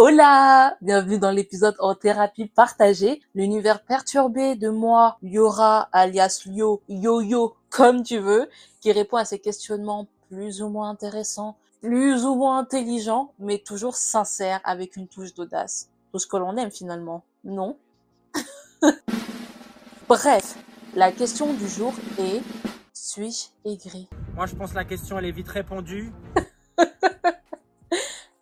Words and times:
Hola! 0.00 0.76
Bienvenue 0.80 1.18
dans 1.18 1.32
l'épisode 1.32 1.74
en 1.80 1.92
thérapie 1.96 2.46
partagée, 2.46 3.20
l'univers 3.34 3.82
perturbé 3.82 4.54
de 4.54 4.68
moi, 4.68 5.18
Yora, 5.24 5.88
alias 5.90 6.42
Lio, 6.46 6.80
Yo-Yo, 6.88 7.56
comme 7.68 8.04
tu 8.04 8.18
veux, 8.18 8.48
qui 8.80 8.92
répond 8.92 9.16
à 9.16 9.24
ces 9.24 9.40
questionnements 9.40 10.06
plus 10.28 10.62
ou 10.62 10.68
moins 10.68 10.88
intéressants, 10.88 11.56
plus 11.80 12.24
ou 12.24 12.36
moins 12.36 12.58
intelligents, 12.58 13.32
mais 13.40 13.58
toujours 13.58 13.96
sincères 13.96 14.60
avec 14.62 14.94
une 14.94 15.08
touche 15.08 15.34
d'audace. 15.34 15.88
Tout 16.12 16.20
ce 16.20 16.28
que 16.28 16.36
l'on 16.36 16.56
aime 16.56 16.70
finalement, 16.70 17.24
non? 17.42 17.76
Bref, 20.08 20.58
la 20.94 21.10
question 21.10 21.52
du 21.54 21.66
jour 21.66 21.92
est 22.20 22.40
suis-je 22.92 23.46
aigri? 23.68 24.08
Moi 24.36 24.46
je 24.46 24.54
pense 24.54 24.70
que 24.70 24.76
la 24.76 24.84
question 24.84 25.18
elle 25.18 25.24
est 25.24 25.32
vite 25.32 25.48
répondue. 25.48 26.12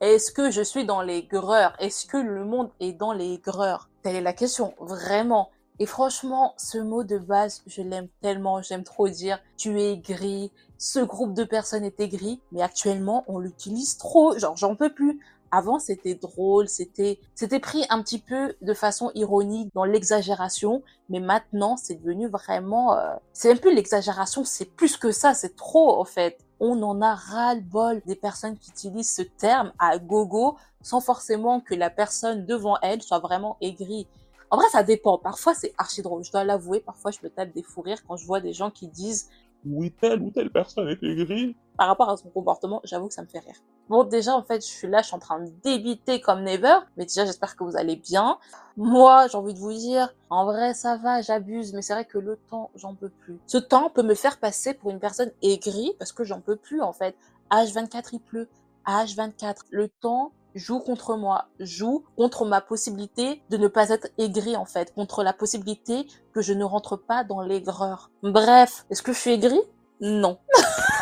Est-ce 0.07 0.31
que 0.31 0.53
je 0.53 0.63
suis 0.63 0.85
dans 0.85 1.03
les 1.03 1.25
greurs? 1.25 1.75
Est-ce 1.81 2.07
que 2.07 2.17
le 2.17 2.45
monde 2.45 2.71
est 2.79 2.93
dans 2.93 3.13
les 3.13 3.39
greurs? 3.39 3.89
Telle 4.05 4.15
est 4.15 4.21
la 4.21 4.33
question, 4.33 4.73
vraiment. 4.79 5.51
Et 5.81 5.87
franchement, 5.87 6.55
ce 6.59 6.79
mot 6.79 7.03
de 7.03 7.19
base, 7.19 7.65
je 7.67 7.83
l'aime 7.83 8.07
tellement, 8.23 8.63
j'aime 8.63 8.85
trop 8.85 9.09
dire 9.09 9.41
tu 9.57 9.81
es 9.81 9.99
gris, 9.99 10.53
ce 10.79 11.01
groupe 11.01 11.35
de 11.35 11.43
personnes 11.43 11.83
est 11.83 11.99
aigri, 11.99 12.41
mais 12.53 12.63
actuellement 12.63 13.25
on 13.27 13.41
l'utilise 13.41 13.97
trop, 13.97 14.39
genre 14.39 14.57
j'en 14.57 14.77
peux 14.77 14.95
plus. 14.95 15.19
Avant 15.51 15.81
c'était 15.81 16.15
drôle, 16.15 16.69
c'était 16.69 17.19
c'était 17.35 17.61
pris 17.61 17.85
un 17.91 18.01
petit 18.01 18.21
peu 18.21 18.55
de 18.63 18.75
façon 18.75 19.11
ironique 19.17 19.71
dans 19.75 19.85
l'exagération, 19.85 20.85
mais 21.09 21.19
maintenant 21.19 21.77
c'est 21.77 21.97
devenu 21.97 22.29
vraiment 22.29 22.97
euh, 22.97 23.17
c'est 23.33 23.51
un 23.51 23.57
peu 23.57 23.75
l'exagération, 23.75 24.45
c'est 24.45 24.71
plus 24.71 24.97
que 24.97 25.11
ça, 25.11 25.35
c'est 25.35 25.57
trop 25.57 26.01
en 26.01 26.05
fait 26.05 26.39
on 26.61 26.83
en 26.83 27.03
a 27.03 27.15
ras-le-bol 27.15 28.03
des 28.07 28.17
personnes 28.17 28.57
qui 28.59 28.71
utilisent 28.71 29.15
ce 29.15 29.23
terme 29.23 29.73
à 29.79 29.99
gogo 29.99 30.57
sans 30.83 31.01
forcément 31.01 31.61
que 31.61 31.75
la 31.75 31.91
personne 31.91 32.47
devant 32.47 32.79
elle 32.83 33.03
soit 33.03 33.19
vraiment 33.19 33.57
aigrie. 33.61 34.07
En 34.51 34.57
vrai, 34.57 34.67
ça 34.71 34.83
dépend. 34.83 35.19
Parfois, 35.19 35.55
c'est 35.55 35.75
archi 35.77 36.03
drôle. 36.03 36.23
Je 36.23 36.31
dois 36.31 36.45
l'avouer. 36.45 36.81
Parfois, 36.81 37.11
je 37.11 37.19
me 37.23 37.29
tape 37.29 37.53
des 37.53 37.63
fous 37.63 37.83
rires 37.83 38.05
quand 38.07 38.17
je 38.17 38.25
vois 38.25 38.41
des 38.41 38.53
gens 38.53 38.71
qui 38.71 38.87
disent 38.87 39.29
oui, 39.65 39.91
telle 39.91 40.23
ou 40.23 40.31
telle 40.31 40.51
personne 40.51 40.89
est 40.89 41.03
aigrie. 41.03 41.57
Par 41.77 41.89
rapport 41.89 42.09
à 42.09 42.17
son 42.17 42.31
comportement, 42.31 42.81
j'avoue 42.85 43.09
que 43.09 43.15
ça 43.15 43.23
me 43.23 43.27
fait 43.27 43.39
rire. 43.39 43.57
Bon, 43.89 44.05
déjà, 44.05 44.35
en 44.35 44.43
fait, 44.43 44.65
je 44.65 44.71
suis 44.71 44.89
là, 44.89 45.03
je 45.03 45.09
suis 45.09 45.17
en 45.17 45.19
train 45.19 45.41
de 45.41 45.51
débiter 45.63 46.21
comme 46.21 46.43
never. 46.43 46.79
Mais 46.97 47.05
déjà, 47.05 47.25
j'espère 47.25 47.55
que 47.57 47.65
vous 47.65 47.77
allez 47.77 47.97
bien. 47.97 48.39
Moi, 48.77 49.29
j'ai 49.29 49.37
envie 49.37 49.55
de 49.55 49.59
vous 49.59 49.73
dire, 49.73 50.15
en 50.31 50.45
vrai, 50.45 50.75
ça 50.75 50.97
va, 50.97 51.21
j'abuse. 51.21 51.73
Mais 51.73 51.83
c'est 51.83 51.93
vrai 51.93 52.05
que 52.05 52.19
le 52.19 52.37
temps, 52.37 52.71
j'en 52.75 52.95
peux 52.95 53.11
plus. 53.11 53.39
Ce 53.47 53.59
temps 53.59 53.91
peut 53.91 54.03
me 54.03 54.15
faire 54.15 54.39
passer 54.39 54.75
pour 54.75 54.91
une 54.91 55.01
personne 55.01 55.31
aigrie 55.43 55.93
parce 55.99 56.13
que 56.13 56.25
j'en 56.25 56.41
peux 56.41 56.57
plus, 56.57 56.81
en 56.81 56.93
fait. 56.93 57.17
H24, 57.51 58.09
il 58.13 58.21
pleut. 58.21 58.49
H24. 58.87 59.57
Le 59.71 59.89
temps 59.89 60.33
joue 60.57 60.81
contre 60.81 61.17
moi, 61.17 61.47
joue 61.61 62.05
contre 62.17 62.47
ma 62.47 62.61
possibilité 62.61 63.43
de 63.51 63.57
ne 63.59 63.69
pas 63.69 63.91
être 63.91 64.09
aigri 64.19 64.57
en 64.57 64.65
fait, 64.65 64.95
contre 64.95 65.23
la 65.23 65.35
possibilité 65.35 66.07
que 66.33 66.41
je 66.41 66.55
ne 66.55 66.65
rentre 66.65 66.97
pas 66.97 67.25
dans 67.25 67.43
l'aigreur. 67.43 68.11
Bref, 68.23 68.87
est-ce 68.91 69.03
que 69.03 69.13
je 69.13 69.19
suis 69.19 69.33
aigri 69.33 69.61
Non. 70.01 70.39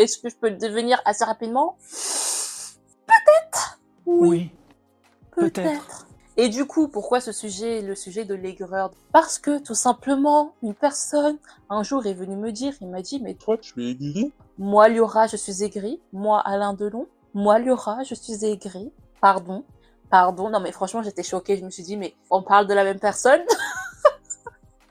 est-ce 0.00 0.18
que 0.18 0.28
je 0.28 0.36
peux 0.36 0.48
le 0.48 0.56
devenir 0.56 1.00
assez 1.04 1.24
rapidement 1.24 1.76
Peut-être. 3.06 3.80
Oui. 4.06 4.50
Peut-être. 5.32 6.06
et 6.36 6.48
du 6.48 6.66
coup, 6.66 6.88
pourquoi 6.88 7.20
ce 7.20 7.32
sujet, 7.32 7.82
le 7.82 7.94
sujet 7.94 8.24
de 8.24 8.34
l'aigreur? 8.34 8.90
Parce 9.12 9.38
que 9.38 9.58
tout 9.58 9.74
simplement, 9.74 10.54
une 10.62 10.74
personne 10.74 11.38
un 11.68 11.82
jour 11.82 12.06
est 12.06 12.14
venue 12.14 12.36
me 12.36 12.50
dire, 12.50 12.74
il 12.80 12.88
m'a 12.88 13.02
dit, 13.02 13.20
mais 13.20 13.34
toi, 13.34 13.56
tu 13.56 13.82
es 13.82 13.90
aigri? 13.90 14.32
Moi, 14.58 14.88
Liora, 14.88 15.26
je 15.26 15.36
suis 15.36 15.62
aigri. 15.62 16.00
Moi, 16.12 16.40
Alain 16.40 16.74
Delon, 16.74 17.06
moi, 17.34 17.58
Laura, 17.58 18.02
je 18.02 18.14
suis 18.14 18.44
aigrie. 18.44 18.92
Pardon. 19.20 19.64
Pardon. 20.10 20.50
Non, 20.50 20.60
mais 20.60 20.72
franchement, 20.72 21.02
j'étais 21.02 21.22
choquée. 21.22 21.56
Je 21.56 21.64
me 21.64 21.70
suis 21.70 21.82
dit, 21.82 21.96
mais 21.96 22.14
on 22.28 22.42
parle 22.42 22.66
de 22.66 22.74
la 22.74 22.82
même 22.84 22.98
personne. 22.98 23.42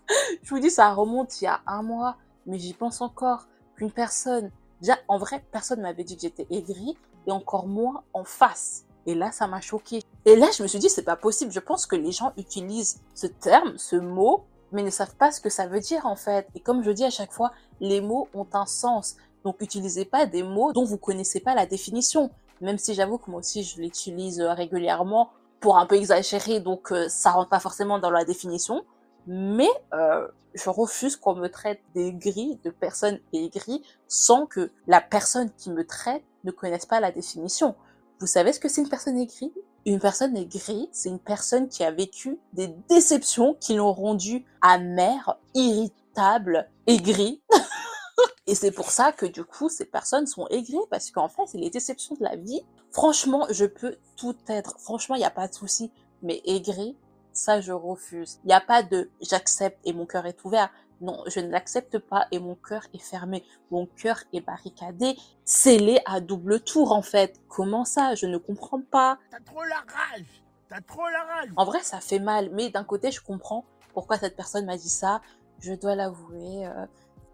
je 0.43 0.49
vous 0.49 0.59
dis, 0.59 0.71
ça 0.71 0.93
remonte 0.93 1.41
il 1.41 1.45
y 1.45 1.47
a 1.47 1.61
un 1.67 1.83
mois. 1.83 2.15
Mais 2.45 2.57
j'y 2.57 2.73
pense 2.73 3.01
encore 3.01 3.47
qu'une 3.75 3.91
personne, 3.91 4.51
déjà, 4.81 4.97
en 5.07 5.17
vrai, 5.17 5.43
personne 5.51 5.81
m'avait 5.81 6.03
dit 6.03 6.15
que 6.15 6.21
j'étais 6.21 6.47
aigrie 6.49 6.97
et 7.27 7.31
encore 7.31 7.67
moins 7.67 8.03
en 8.13 8.23
face. 8.23 8.85
Et 9.05 9.15
là, 9.15 9.31
ça 9.31 9.47
m'a 9.47 9.61
choquée. 9.61 10.03
Et 10.25 10.35
là, 10.35 10.47
je 10.55 10.61
me 10.61 10.67
suis 10.67 10.79
dit, 10.79 10.89
c'est 10.89 11.03
pas 11.03 11.15
possible. 11.15 11.51
Je 11.51 11.59
pense 11.59 11.85
que 11.85 11.95
les 11.95 12.11
gens 12.11 12.33
utilisent 12.37 13.01
ce 13.15 13.27
terme, 13.27 13.77
ce 13.77 13.95
mot, 13.95 14.45
mais 14.71 14.83
ne 14.83 14.89
savent 14.89 15.15
pas 15.15 15.31
ce 15.31 15.41
que 15.41 15.49
ça 15.49 15.67
veut 15.67 15.79
dire, 15.79 16.05
en 16.05 16.15
fait. 16.15 16.47
Et 16.55 16.59
comme 16.59 16.83
je 16.83 16.91
dis 16.91 17.05
à 17.05 17.09
chaque 17.09 17.31
fois, 17.31 17.51
les 17.79 18.01
mots 18.01 18.27
ont 18.33 18.47
un 18.53 18.65
sens. 18.65 19.15
Donc, 19.43 19.55
utilisez 19.61 20.05
pas 20.05 20.25
des 20.25 20.43
mots 20.43 20.73
dont 20.73 20.83
vous 20.83 20.97
connaissez 20.97 21.39
pas 21.39 21.55
la 21.55 21.65
définition. 21.65 22.29
Même 22.61 22.77
si 22.77 22.93
j'avoue 22.93 23.17
que 23.17 23.31
moi 23.31 23.39
aussi, 23.39 23.63
je 23.63 23.79
l'utilise 23.79 24.41
euh, 24.41 24.53
régulièrement 24.53 25.29
pour 25.59 25.77
un 25.77 25.85
peu 25.85 25.95
exagérer, 25.95 26.59
donc 26.59 26.91
euh, 26.91 27.07
ça 27.09 27.31
rentre 27.31 27.49
pas 27.49 27.59
forcément 27.59 27.99
dans 27.99 28.11
la 28.11 28.25
définition. 28.25 28.83
Mais 29.27 29.69
euh, 29.93 30.27
je 30.53 30.69
refuse 30.69 31.15
qu'on 31.15 31.35
me 31.35 31.47
traite 31.47 31.81
d'aigri, 31.95 32.59
de 32.63 32.69
personne 32.69 33.19
aigrie, 33.33 33.83
sans 34.07 34.45
que 34.45 34.71
la 34.87 35.01
personne 35.01 35.51
qui 35.57 35.69
me 35.69 35.85
traite 35.85 36.23
ne 36.43 36.51
connaisse 36.51 36.85
pas 36.85 36.99
la 36.99 37.11
définition. 37.11 37.75
Vous 38.19 38.27
savez 38.27 38.53
ce 38.53 38.59
que 38.59 38.69
c'est 38.69 38.81
une 38.81 38.89
personne 38.89 39.17
aigrie? 39.17 39.53
Une 39.85 39.99
personne 39.99 40.35
aigrie, 40.35 40.89
c'est 40.91 41.09
une 41.09 41.19
personne 41.19 41.69
qui 41.69 41.83
a 41.83 41.91
vécu 41.91 42.37
des 42.53 42.67
déceptions 42.89 43.55
qui 43.59 43.75
l'ont 43.75 43.93
rendue 43.93 44.45
amère, 44.61 45.37
irritable, 45.55 46.69
aigrie. 46.85 47.41
Et 48.47 48.55
c'est 48.55 48.71
pour 48.71 48.91
ça 48.91 49.11
que 49.11 49.25
du 49.25 49.45
coup, 49.45 49.69
ces 49.69 49.85
personnes 49.85 50.27
sont 50.27 50.47
aigries 50.47 50.77
parce 50.89 51.11
qu'en 51.11 51.29
fait, 51.29 51.43
c'est 51.47 51.57
les 51.57 51.69
déceptions 51.69 52.15
de 52.15 52.23
la 52.23 52.35
vie. 52.35 52.61
Franchement, 52.91 53.45
je 53.49 53.65
peux 53.65 53.95
tout 54.17 54.35
être. 54.47 54.79
Franchement, 54.79 55.15
il 55.15 55.19
n'y 55.19 55.25
a 55.25 55.31
pas 55.31 55.47
de 55.47 55.53
souci. 55.53 55.91
Mais 56.21 56.41
aigri, 56.45 56.97
ça, 57.39 57.61
je 57.61 57.71
refuse. 57.71 58.39
Il 58.43 58.47
n'y 58.47 58.53
a 58.53 58.61
pas 58.61 58.83
de 58.83 59.09
j'accepte 59.21 59.79
et 59.85 59.93
mon 59.93 60.05
cœur 60.05 60.25
est 60.25 60.43
ouvert. 60.43 60.69
Non, 61.01 61.23
je 61.27 61.39
ne 61.39 61.49
l'accepte 61.49 61.97
pas 61.97 62.27
et 62.31 62.39
mon 62.39 62.55
cœur 62.55 62.81
est 62.93 63.01
fermé. 63.01 63.45
Mon 63.71 63.85
cœur 63.85 64.19
est 64.33 64.41
barricadé, 64.41 65.17
scellé 65.45 66.01
à 66.05 66.19
double 66.19 66.59
tour 66.59 66.91
en 66.91 67.01
fait. 67.01 67.39
Comment 67.47 67.85
ça? 67.85 68.15
Je 68.15 68.25
ne 68.25 68.37
comprends 68.37 68.81
pas. 68.81 69.17
T'as 69.31 69.39
trop 69.39 69.63
la 69.63 69.77
rage 69.77 70.43
T'as 70.67 70.81
trop 70.81 71.07
la 71.07 71.23
rage 71.23 71.49
En 71.55 71.63
vrai, 71.63 71.79
ça 71.81 72.01
fait 72.01 72.19
mal, 72.19 72.49
mais 72.51 72.69
d'un 72.69 72.83
côté, 72.83 73.09
je 73.09 73.21
comprends 73.21 73.63
pourquoi 73.93 74.17
cette 74.17 74.35
personne 74.35 74.65
m'a 74.65 74.77
dit 74.77 74.89
ça. 74.89 75.21
Je 75.59 75.73
dois 75.73 75.95
l'avouer. 75.95 76.67
Euh, 76.67 76.85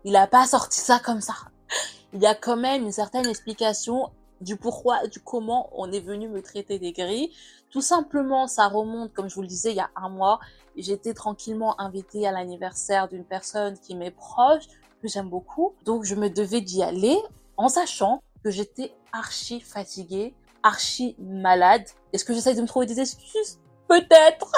il 0.04 0.16
a 0.16 0.28
pas 0.28 0.46
sorti 0.46 0.80
ça 0.80 1.00
comme 1.00 1.22
ça. 1.22 1.34
Il 2.14 2.22
y 2.22 2.28
a 2.28 2.36
quand 2.36 2.58
même 2.58 2.84
une 2.84 2.92
certaine 2.92 3.26
explication 3.26 4.12
du 4.42 4.56
pourquoi, 4.56 5.08
du 5.08 5.20
comment 5.20 5.70
on 5.74 5.92
est 5.92 6.00
venu 6.00 6.28
me 6.28 6.42
traiter 6.42 6.80
des 6.80 6.92
gris. 6.92 7.32
Tout 7.76 7.82
simplement, 7.82 8.48
ça 8.48 8.70
remonte, 8.70 9.12
comme 9.12 9.28
je 9.28 9.36
vous 9.36 9.42
le 9.42 9.50
disais, 9.50 9.72
il 9.72 9.76
y 9.76 9.82
a 9.82 9.90
un 9.98 10.08
mois. 10.08 10.40
J'étais 10.78 11.14
tranquillement 11.14 11.78
invitée 11.82 12.26
à 12.26 12.32
l'anniversaire 12.32 13.10
d'une 13.10 13.26
personne 13.26 13.78
qui 13.78 13.96
m'est 13.96 14.12
proche, 14.12 14.64
que 15.02 15.10
j'aime 15.10 15.28
beaucoup. 15.28 15.76
Donc, 15.84 16.06
je 16.06 16.16
me 16.16 16.30
devais 16.30 16.62
d'y 16.62 16.82
aller 16.82 17.18
en 17.58 17.68
sachant 17.68 18.24
que 18.46 18.50
j'étais 18.50 18.94
archi 19.12 19.60
fatiguée, 19.60 20.34
archi 20.64 21.18
malade. 21.20 21.84
Est-ce 22.14 22.24
que 22.24 22.34
j'essaye 22.34 22.56
de 22.56 22.62
me 22.62 22.68
trouver 22.68 22.86
des 22.86 23.02
excuses? 23.02 23.60
Peut-être 23.90 24.54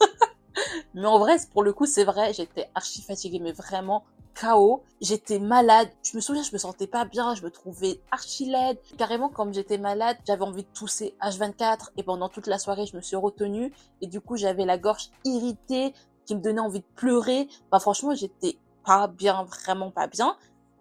Mais 0.94 1.04
en 1.04 1.18
vrai, 1.18 1.36
pour 1.52 1.64
le 1.64 1.74
coup, 1.74 1.84
c'est 1.84 2.04
vrai, 2.04 2.32
j'étais 2.32 2.70
archi 2.74 3.02
fatiguée, 3.02 3.40
mais 3.40 3.52
vraiment 3.52 4.06
chaos. 4.34 4.82
J'étais 5.00 5.38
malade. 5.38 5.88
Je 6.02 6.16
me 6.16 6.20
souviens, 6.20 6.42
je 6.42 6.52
me 6.52 6.58
sentais 6.58 6.86
pas 6.86 7.04
bien. 7.04 7.34
Je 7.34 7.42
me 7.42 7.50
trouvais 7.50 8.00
archi 8.10 8.46
laide. 8.46 8.78
Carrément, 8.98 9.28
comme 9.28 9.54
j'étais 9.54 9.78
malade, 9.78 10.16
j'avais 10.26 10.42
envie 10.42 10.62
de 10.62 10.68
tousser 10.74 11.14
H24 11.20 11.90
et 11.96 12.02
pendant 12.02 12.28
toute 12.28 12.46
la 12.46 12.58
soirée, 12.58 12.86
je 12.86 12.96
me 12.96 13.02
suis 13.02 13.16
retenue 13.16 13.72
et 14.00 14.06
du 14.06 14.20
coup, 14.20 14.36
j'avais 14.36 14.64
la 14.64 14.78
gorge 14.78 15.10
irritée 15.24 15.94
qui 16.26 16.34
me 16.34 16.40
donnait 16.40 16.60
envie 16.60 16.80
de 16.80 16.84
pleurer. 16.96 17.48
Bah, 17.70 17.78
franchement, 17.78 18.14
j'étais 18.14 18.58
pas 18.84 19.06
bien, 19.06 19.44
vraiment 19.44 19.90
pas 19.90 20.06
bien. 20.06 20.36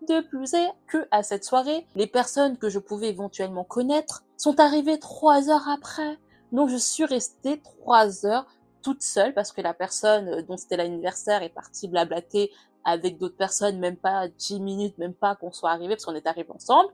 De 0.07 0.19
plus 0.19 0.53
est 0.53 0.69
que 0.87 1.07
à 1.11 1.23
cette 1.23 1.45
soirée, 1.45 1.85
les 1.95 2.07
personnes 2.07 2.57
que 2.57 2.69
je 2.69 2.79
pouvais 2.79 3.09
éventuellement 3.09 3.63
connaître 3.63 4.23
sont 4.35 4.59
arrivées 4.59 4.99
trois 4.99 5.49
heures 5.49 5.69
après. 5.69 6.17
Donc, 6.51 6.69
je 6.69 6.75
suis 6.75 7.05
restée 7.05 7.61
trois 7.61 8.25
heures 8.25 8.45
toute 8.81 9.01
seule 9.01 9.33
parce 9.33 9.51
que 9.53 9.61
la 9.61 9.73
personne 9.73 10.41
dont 10.41 10.57
c'était 10.57 10.77
l'anniversaire 10.77 11.41
est 11.41 11.49
partie 11.49 11.87
blablater 11.87 12.51
avec 12.85 13.17
d'autres 13.17 13.37
personnes, 13.37 13.79
même 13.79 13.97
pas 13.97 14.27
10 14.27 14.59
minutes, 14.59 14.97
même 14.97 15.13
pas 15.13 15.35
qu'on 15.35 15.51
soit 15.51 15.71
arrivé, 15.71 15.95
parce 15.95 16.05
qu'on 16.05 16.15
est 16.15 16.27
arrivé 16.27 16.49
ensemble. 16.49 16.89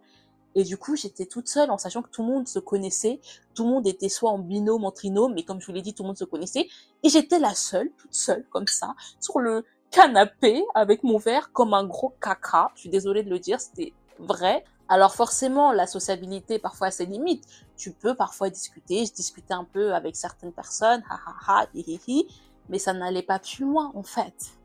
Et 0.55 0.63
du 0.63 0.77
coup, 0.77 0.95
j'étais 0.95 1.25
toute 1.25 1.47
seule 1.47 1.69
en 1.69 1.77
sachant 1.77 2.01
que 2.01 2.09
tout 2.09 2.23
le 2.23 2.29
monde 2.29 2.47
se 2.47 2.59
connaissait, 2.59 3.19
tout 3.53 3.63
le 3.63 3.69
monde 3.69 3.87
était 3.87 4.09
soit 4.09 4.31
en 4.31 4.39
binôme, 4.39 4.83
en 4.83 4.91
trinôme, 4.91 5.33
mais 5.33 5.43
comme 5.43 5.61
je 5.61 5.67
vous 5.67 5.73
l'ai 5.73 5.81
dit, 5.81 5.93
tout 5.93 6.03
le 6.03 6.07
monde 6.07 6.17
se 6.17 6.25
connaissait. 6.25 6.67
Et 7.03 7.09
j'étais 7.09 7.39
la 7.39 7.53
seule, 7.53 7.91
toute 7.97 8.13
seule, 8.13 8.45
comme 8.49 8.67
ça, 8.67 8.95
sur 9.19 9.39
le 9.39 9.63
canapé, 9.91 10.63
avec 10.73 11.03
mon 11.03 11.17
verre, 11.17 11.51
comme 11.51 11.73
un 11.73 11.83
gros 11.83 12.13
caca. 12.21 12.71
Je 12.75 12.81
suis 12.81 12.89
désolée 12.89 13.23
de 13.23 13.29
le 13.29 13.39
dire, 13.39 13.61
c'était 13.61 13.93
vrai. 14.17 14.63
Alors 14.87 15.13
forcément, 15.13 15.71
la 15.71 15.85
sociabilité 15.85 16.57
parfois 16.57 16.87
a 16.87 16.91
ses 16.91 17.05
limites. 17.05 17.45
Tu 17.77 17.91
peux 17.91 18.15
parfois 18.15 18.49
discuter, 18.49 19.05
je 19.05 19.13
discutais 19.13 19.53
un 19.53 19.65
peu 19.65 19.93
avec 19.93 20.15
certaines 20.15 20.51
personnes, 20.51 21.03
ha 21.09 21.19
ha 21.27 21.35
ha, 21.47 21.67
hi 21.75 21.83
hi 21.85 21.99
hi, 22.07 22.27
mais 22.69 22.79
ça 22.79 22.93
n'allait 22.93 23.23
pas 23.23 23.37
plus 23.37 23.65
loin 23.65 23.91
en 23.93 24.03
fait 24.03 24.58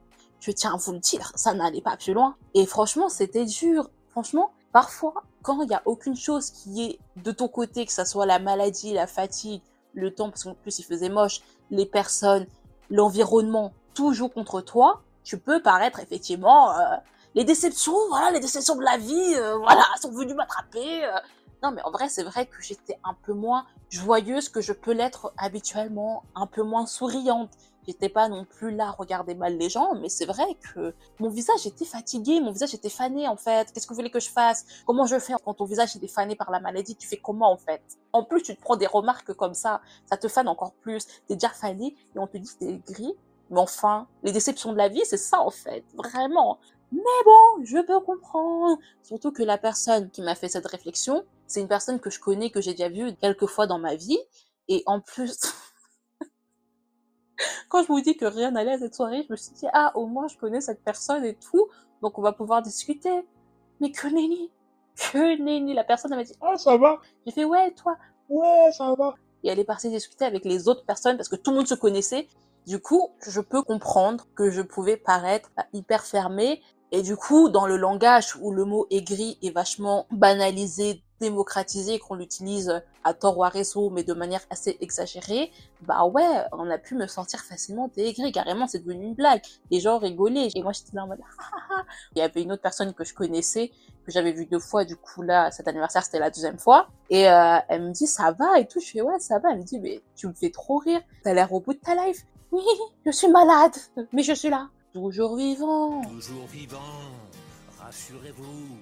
je 0.45 0.51
tiens 0.51 0.75
à 0.75 0.77
vous 0.77 0.93
le 0.93 0.99
dire, 0.99 1.33
ça 1.37 1.55
n'allait 1.55 1.81
pas 1.81 1.97
plus 1.97 2.13
loin. 2.13 2.37
Et 2.53 2.67
franchement, 2.67 3.09
c'était 3.09 3.47
dur. 3.47 3.89
Franchement, 4.11 4.53
parfois, 4.73 5.15
quand 5.43 5.63
il 5.63 5.69
n'y 5.69 5.75
a 5.75 5.81
aucune 5.87 6.17
chose 6.17 6.51
qui 6.51 6.85
est 6.85 6.99
de 7.17 7.33
ton 7.33 7.49
côté, 7.49 7.87
que 7.87 7.93
ce 7.93 8.05
soit 8.05 8.27
la 8.27 8.39
maladie, 8.39 8.93
la 8.93 9.07
fatigue 9.07 9.63
le 9.95 10.15
temps, 10.15 10.29
parce 10.29 10.45
qu'en 10.45 10.55
plus 10.55 10.79
il 10.81 10.85
faisait 10.85 11.09
moche, 11.09 11.41
les 11.71 11.87
personnes, 11.87 12.47
l'environnement, 12.91 13.73
tout 13.95 14.13
joue 14.13 14.29
contre 14.29 14.61
toi, 14.61 15.03
tu 15.23 15.39
peux 15.39 15.63
paraître 15.63 16.01
effectivement 16.01 16.73
euh, 16.73 16.97
les 17.35 17.45
déceptions, 17.45 17.97
voilà, 18.11 18.31
les 18.31 18.41
déceptions 18.41 18.77
de 18.77 18.83
la 18.83 18.99
vie, 18.99 19.35
euh, 19.37 19.57
voilà, 19.57 19.85
sont 20.03 20.11
venues 20.11 20.35
m'attraper. 20.35 21.05
euh. 21.05 21.19
Non, 21.63 21.71
mais 21.71 21.81
en 21.85 21.91
vrai, 21.91 22.11
c'est 22.11 22.25
vrai 22.25 22.45
que 22.45 22.61
j'étais 22.61 22.99
un 23.05 23.15
peu 23.23 23.33
moins 23.33 23.65
joyeuse 23.89 24.51
que 24.51 24.61
je 24.61 24.75
peux 24.75 24.93
l'être 24.93 25.33
habituellement, 25.39 26.25
un 26.35 26.47
peu 26.47 26.63
moins 26.63 26.85
souriante. 26.85 27.51
J'étais 27.87 28.09
pas 28.09 28.29
non 28.29 28.45
plus 28.45 28.75
là 28.75 28.89
à 28.89 28.91
regarder 28.91 29.35
mal 29.35 29.57
les 29.57 29.69
gens, 29.69 29.95
mais 29.95 30.09
c'est 30.09 30.27
vrai 30.27 30.57
que 30.75 30.95
mon 31.19 31.29
visage 31.29 31.67
était 31.67 31.85
fatigué, 31.85 32.41
mon 32.41 32.53
visage 32.53 32.75
était 32.75 32.89
fané 32.89 33.29
en 33.29 33.37
fait. 33.37 33.73
Qu'est-ce 33.73 33.87
que 33.87 33.93
vous 33.93 33.99
voulez 33.99 34.11
que 34.11 34.21
je 34.21 34.31
fasse? 34.31 34.65
Comment 34.87 35.07
je 35.07 35.19
fais? 35.19 35.35
Quand 35.45 35.55
ton 35.55 35.65
visage 35.65 35.97
est 35.97 36.07
fané 36.09 36.37
par 36.37 36.51
la 36.51 36.61
maladie 36.61 36.97
Tu 36.97 37.07
fais 37.07 37.19
comment 37.19 37.51
en 37.53 37.57
fait? 37.57 37.83
En 38.13 38.25
plus, 38.25 38.43
tu 38.43 38.57
te 38.57 38.61
prends 38.61 38.77
des 38.77 38.87
remarques 38.87 39.33
comme 39.35 39.55
ça, 39.55 39.81
ça 40.07 40.17
te 40.17 40.29
fane 40.29 40.49
encore 40.49 40.73
plus. 40.75 41.07
T'es 41.29 41.35
déjà 41.35 41.51
fané 41.51 41.97
et 42.15 42.19
on 42.19 42.27
te 42.27 42.37
dit 42.37 42.49
que 42.49 42.65
t'es 42.65 42.93
gris. 42.93 43.15
Mais 43.51 43.61
enfin, 43.61 44.09
les 44.23 44.33
déceptions 44.33 44.73
de 44.73 44.79
la 44.79 44.89
vie, 44.89 45.03
c'est 45.05 45.19
ça 45.19 45.41
en 45.41 45.51
fait, 45.51 45.85
vraiment. 45.95 46.59
Mais 46.93 47.01
bon, 47.25 47.65
je 47.65 47.79
peux 47.79 48.01
comprendre. 48.01 48.79
Surtout 49.03 49.33
que 49.33 49.43
la 49.43 49.59
personne 49.59 50.11
qui 50.11 50.23
m'a 50.23 50.35
fait 50.35 50.49
cette 50.49 50.67
réflexion, 50.67 51.25
c'est 51.47 51.61
une 51.61 51.69
personne 51.69 52.01
que 52.01 52.11
je 52.11 52.21
connais, 52.21 52.51
que 52.51 52.61
j'ai 52.61 52.73
déjà 52.73 52.89
vue 52.89 53.15
quelques 53.17 53.47
fois 53.47 53.67
dans 53.67 53.79
ma 53.79 53.97
vie. 53.97 54.19
Et 54.69 54.83
en 54.87 55.01
plus, 55.01 55.39
quand 57.69 57.83
je 57.83 57.89
vous 57.89 58.01
dis 58.01 58.17
que 58.17 58.25
rien 58.25 58.51
n'allait 58.51 58.75
à 58.75 58.79
cette 58.79 58.95
soirée, 58.95 59.25
je 59.27 59.33
me 59.33 59.37
suis 59.37 59.53
dit, 59.53 59.67
ah, 59.73 59.93
au 59.95 60.07
moins 60.07 60.29
je 60.29 60.37
connais 60.37 60.61
cette 60.61 60.83
personne 60.83 61.25
et 61.25 61.35
tout, 61.35 61.69
donc 62.03 62.19
on 62.19 62.23
va 62.23 62.33
pouvoir 62.33 62.63
discuter. 62.63 63.27
Mais 63.81 63.91
que 63.91 64.07
nenni, 64.07 64.51
que 64.97 65.43
nenni, 65.43 65.75
la 65.75 65.85
personne 65.85 66.13
elle 66.13 66.19
m'a 66.19 66.25
dit, 66.25 66.35
Ah, 66.41 66.57
ça 66.57 66.77
va 66.77 67.01
j'ai 67.27 67.33
fait, 67.33 67.45
ouais, 67.45 67.73
toi. 67.73 67.97
Ouais, 68.29 68.71
ça 68.73 68.95
va. 68.95 69.15
Et 69.43 69.49
elle 69.49 69.59
est 69.59 69.65
partie 69.65 69.91
discuter 69.91 70.25
avec 70.25 70.45
les 70.45 70.69
autres 70.69 70.85
personnes 70.85 71.17
parce 71.17 71.29
que 71.29 71.37
tout 71.37 71.51
le 71.51 71.59
monde 71.59 71.67
se 71.67 71.75
connaissait. 71.75 72.29
Du 72.67 72.79
coup, 72.79 73.11
je 73.27 73.41
peux 73.41 73.63
comprendre 73.63 74.27
que 74.35 74.51
je 74.51 74.63
pouvais 74.63 74.97
paraître 74.97 75.51
hyper 75.75 76.05
fermée. 76.05 76.63
Et 76.93 77.03
du 77.03 77.17
coup, 77.17 77.49
dans 77.49 77.67
le 77.67 77.77
langage 77.77 78.37
où 78.41 78.53
le 78.53 78.65
mot 78.65 78.87
aigri 78.91 79.39
est 79.43 79.51
vachement 79.51 80.07
banalisé, 80.11 81.03
démocratisé, 81.21 81.99
qu'on 81.99 82.15
l'utilise 82.15 82.83
à 83.03 83.15
tort 83.15 83.39
ou 83.39 83.45
à 83.45 83.49
raison, 83.49 83.91
mais 83.91 84.03
de 84.05 84.13
manière 84.13 84.43
assez 84.51 84.77
exagérée, 84.81 85.51
bah 85.83 86.05
ouais, 86.05 86.45
on 86.53 86.71
a 86.71 86.79
pu 86.79 86.95
me 86.95 87.07
sentir 87.07 87.41
facilement 87.41 87.91
aigri. 87.97 88.31
Carrément, 88.33 88.67
c'est 88.67 88.81
devenu 88.81 89.07
une 89.07 89.15
blague. 89.15 89.43
Les 89.71 89.81
gens 89.81 89.99
rigolaient. 89.99 90.49
Et 90.55 90.63
moi, 90.63 90.73
j'étais 90.73 90.95
là 90.95 91.05
en 91.05 91.09
mode, 91.09 91.21
ah, 91.23 91.45
ah, 91.53 91.75
ah. 91.79 91.83
Il 92.15 92.19
y 92.19 92.23
avait 92.23 92.43
une 92.43 92.53
autre 92.53 92.63
personne 92.63 92.93
que 92.95 93.05
je 93.05 93.15
connaissais, 93.15 93.73
que 94.05 94.13
j'avais 94.13 94.33
vue 94.33 94.47
deux 94.47 94.59
fois. 94.59 94.85
Du 94.85 94.97
coup, 94.97 95.23
là, 95.23 95.51
cet 95.51 95.67
anniversaire, 95.67 96.05
c'était 96.05 96.19
la 96.19 96.31
deuxième 96.31 96.59
fois. 96.59 96.89
Et 97.11 97.29
euh, 97.29 97.57
elle 97.69 97.83
me 97.83 97.91
dit, 97.91 98.07
ça 98.07 98.33
va 98.33 98.59
et 98.59 98.67
tout. 98.67 98.81
Je 98.81 98.91
fais, 98.91 99.01
ouais, 99.03 99.19
ça 99.19 99.39
va. 99.39 99.51
Elle 99.53 99.59
me 99.59 99.65
dit, 99.65 99.81
mais 99.81 100.03
tu 100.17 100.29
me 100.29 100.33
fais 100.33 100.51
trop 100.51 100.79
rire. 100.79 101.01
T'as 101.23 101.33
l'air 101.35 101.53
au 101.53 101.61
bout 101.61 101.75
de 101.75 101.79
ta 101.79 101.95
life. 102.07 102.25
Oui, 102.53 102.63
je 103.05 103.11
suis 103.11 103.29
malade, 103.29 103.75
mais 104.13 104.23
je 104.23 104.33
suis 104.33 104.51
là. 104.51 104.69
Toujours 104.95 105.35
vivant. 105.35 106.03
Toujours 106.03 106.47
vivant, 106.47 106.79
rassurez-vous, 107.81 108.79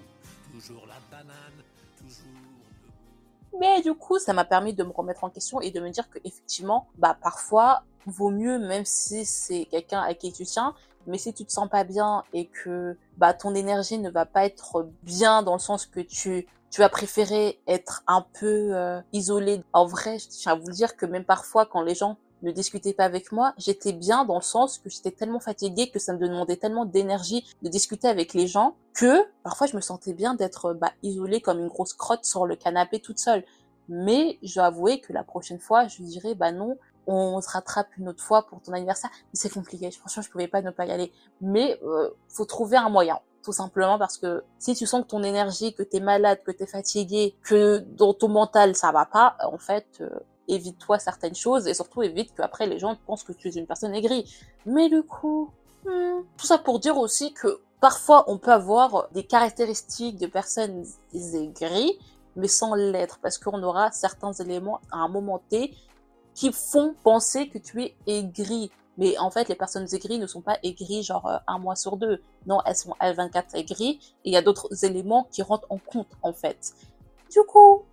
toujours 0.52 0.86
la 0.86 0.96
banane, 1.10 1.64
toujours. 1.96 3.58
Mais 3.58 3.80
du 3.80 3.94
coup, 3.94 4.18
ça 4.18 4.34
m'a 4.34 4.44
permis 4.44 4.74
de 4.74 4.84
me 4.84 4.90
remettre 4.90 5.24
en 5.24 5.30
question 5.30 5.62
et 5.62 5.70
de 5.70 5.80
me 5.80 5.88
dire 5.88 6.10
que 6.10 6.18
effectivement, 6.22 6.86
bah 6.98 7.16
parfois, 7.18 7.84
vaut 8.04 8.28
mieux, 8.28 8.58
même 8.58 8.84
si 8.84 9.24
c'est 9.24 9.64
quelqu'un 9.64 10.02
à 10.02 10.12
qui 10.12 10.34
tu 10.34 10.44
tiens, 10.44 10.74
mais 11.06 11.16
si 11.16 11.32
tu 11.32 11.46
te 11.46 11.50
sens 11.50 11.70
pas 11.70 11.82
bien 11.82 12.24
et 12.34 12.44
que 12.44 12.94
bah 13.16 13.32
ton 13.32 13.54
énergie 13.54 13.96
ne 13.96 14.10
va 14.10 14.26
pas 14.26 14.44
être 14.44 14.90
bien 15.04 15.42
dans 15.42 15.54
le 15.54 15.60
sens 15.60 15.86
que 15.86 16.00
tu 16.00 16.46
tu 16.70 16.80
vas 16.80 16.90
préférer 16.90 17.58
être 17.66 18.02
un 18.06 18.26
peu 18.38 18.74
euh, 18.74 19.00
isolé. 19.14 19.62
En 19.72 19.86
vrai, 19.86 20.18
je 20.18 20.28
tiens 20.28 20.52
à 20.52 20.54
vous 20.56 20.66
le 20.66 20.74
dire 20.74 20.94
que 20.94 21.06
même 21.06 21.24
parfois, 21.24 21.64
quand 21.64 21.82
les 21.82 21.94
gens 21.94 22.18
ne 22.42 22.50
discutaient 22.50 22.92
pas 22.92 23.04
avec 23.04 23.32
moi, 23.32 23.54
j'étais 23.56 23.92
bien 23.92 24.24
dans 24.24 24.36
le 24.36 24.42
sens 24.42 24.78
que 24.78 24.90
j'étais 24.90 25.10
tellement 25.10 25.40
fatiguée 25.40 25.90
que 25.90 25.98
ça 25.98 26.12
me 26.12 26.18
demandait 26.18 26.56
tellement 26.56 26.84
d'énergie 26.84 27.44
de 27.62 27.68
discuter 27.68 28.08
avec 28.08 28.34
les 28.34 28.46
gens 28.46 28.76
que 28.94 29.22
parfois 29.42 29.66
je 29.66 29.76
me 29.76 29.80
sentais 29.80 30.12
bien 30.12 30.34
d'être 30.34 30.74
bah, 30.74 30.92
isolée 31.02 31.40
comme 31.40 31.60
une 31.60 31.68
grosse 31.68 31.94
crotte 31.94 32.24
sur 32.24 32.46
le 32.46 32.56
canapé 32.56 33.00
toute 33.00 33.18
seule. 33.18 33.44
Mais 33.88 34.38
je 34.42 34.54
dois 34.54 34.66
avouer 34.66 35.00
que 35.00 35.12
la 35.12 35.24
prochaine 35.24 35.58
fois, 35.58 35.88
je 35.88 36.02
dirais 36.02 36.34
bah 36.34 36.52
non, 36.52 36.76
on 37.06 37.40
se 37.40 37.50
rattrape 37.50 37.88
une 37.98 38.08
autre 38.08 38.22
fois 38.22 38.46
pour 38.46 38.60
ton 38.60 38.72
anniversaire. 38.72 39.10
Mais 39.12 39.34
c'est 39.34 39.52
compliqué, 39.52 39.90
franchement, 39.90 40.22
je 40.22 40.30
pouvais 40.30 40.48
pas 40.48 40.62
ne 40.62 40.70
pas 40.70 40.86
y 40.86 40.90
aller. 40.90 41.12
Mais 41.40 41.78
euh, 41.82 42.10
faut 42.28 42.44
trouver 42.44 42.76
un 42.76 42.88
moyen, 42.88 43.18
tout 43.42 43.52
simplement 43.52 43.98
parce 43.98 44.18
que 44.18 44.44
si 44.58 44.74
tu 44.74 44.86
sens 44.86 45.02
que 45.02 45.08
ton 45.08 45.22
énergie, 45.22 45.74
que 45.74 45.82
t'es 45.82 46.00
malade, 46.00 46.40
que 46.44 46.52
t'es 46.52 46.66
fatigué, 46.66 47.34
que 47.42 47.78
dans 47.78 48.14
ton 48.14 48.28
mental 48.28 48.76
ça 48.76 48.92
va 48.92 49.06
pas, 49.06 49.36
en 49.44 49.58
fait, 49.58 49.86
euh, 50.00 50.10
évite-toi 50.48 50.98
certaines 50.98 51.34
choses 51.34 51.66
et 51.68 51.74
surtout 51.74 52.02
évite 52.02 52.34
qu'après 52.34 52.66
les 52.66 52.78
gens 52.78 52.96
pensent 53.06 53.22
que 53.22 53.32
tu 53.32 53.48
es 53.48 53.52
une 53.52 53.66
personne 53.66 53.94
aigrie. 53.94 54.30
Mais 54.66 54.88
du 54.88 55.02
coup, 55.02 55.50
hmm, 55.84 56.22
tout 56.36 56.46
ça 56.46 56.58
pour 56.58 56.78
dire 56.78 56.98
aussi 56.98 57.32
que 57.32 57.60
parfois 57.80 58.24
on 58.28 58.38
peut 58.38 58.52
avoir 58.52 59.08
des 59.12 59.24
caractéristiques 59.24 60.18
de 60.18 60.26
personnes 60.26 60.84
aigries, 61.12 61.98
mais 62.36 62.48
sans 62.48 62.74
l'être, 62.74 63.18
parce 63.20 63.38
qu'on 63.38 63.62
aura 63.62 63.90
certains 63.92 64.32
éléments 64.32 64.80
à 64.90 64.98
un 64.98 65.08
moment 65.08 65.40
T 65.50 65.74
qui 66.34 66.52
font 66.52 66.94
penser 67.02 67.48
que 67.48 67.58
tu 67.58 67.82
es 67.82 67.94
aigri. 68.06 68.70
Mais 68.98 69.16
en 69.18 69.30
fait, 69.30 69.48
les 69.48 69.54
personnes 69.54 69.86
aigries 69.92 70.18
ne 70.18 70.26
sont 70.26 70.42
pas 70.42 70.58
aigries 70.62 71.02
genre 71.02 71.26
euh, 71.26 71.38
un 71.46 71.58
mois 71.58 71.76
sur 71.76 71.96
deux. 71.96 72.22
Non, 72.46 72.60
elles 72.66 72.76
sont 72.76 72.94
L24 73.00 73.54
aigries 73.54 73.98
et 74.24 74.30
il 74.30 74.32
y 74.32 74.36
a 74.36 74.42
d'autres 74.42 74.84
éléments 74.84 75.26
qui 75.30 75.42
rentrent 75.42 75.66
en 75.70 75.78
compte 75.78 76.08
en 76.22 76.32
fait. 76.32 76.72
Du 77.30 77.40
coup, 77.48 77.84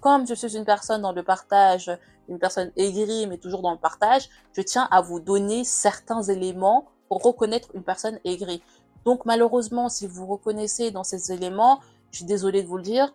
comme 0.00 0.26
je 0.26 0.34
suis 0.34 0.56
une 0.56 0.64
personne 0.64 1.02
dans 1.02 1.12
le 1.12 1.22
partage, 1.22 1.90
une 2.28 2.38
personne 2.38 2.72
aigrie 2.76 3.26
mais 3.26 3.38
toujours 3.38 3.62
dans 3.62 3.72
le 3.72 3.78
partage, 3.78 4.28
je 4.52 4.62
tiens 4.62 4.88
à 4.90 5.00
vous 5.00 5.20
donner 5.20 5.64
certains 5.64 6.22
éléments 6.22 6.86
pour 7.08 7.22
reconnaître 7.22 7.68
une 7.74 7.82
personne 7.82 8.18
aigrie. 8.24 8.62
Donc 9.04 9.24
malheureusement, 9.24 9.88
si 9.88 10.06
vous 10.06 10.26
reconnaissez 10.26 10.90
dans 10.90 11.04
ces 11.04 11.32
éléments, 11.32 11.80
je 12.10 12.18
suis 12.18 12.26
désolée 12.26 12.62
de 12.62 12.68
vous 12.68 12.76
le 12.76 12.82
dire, 12.82 13.14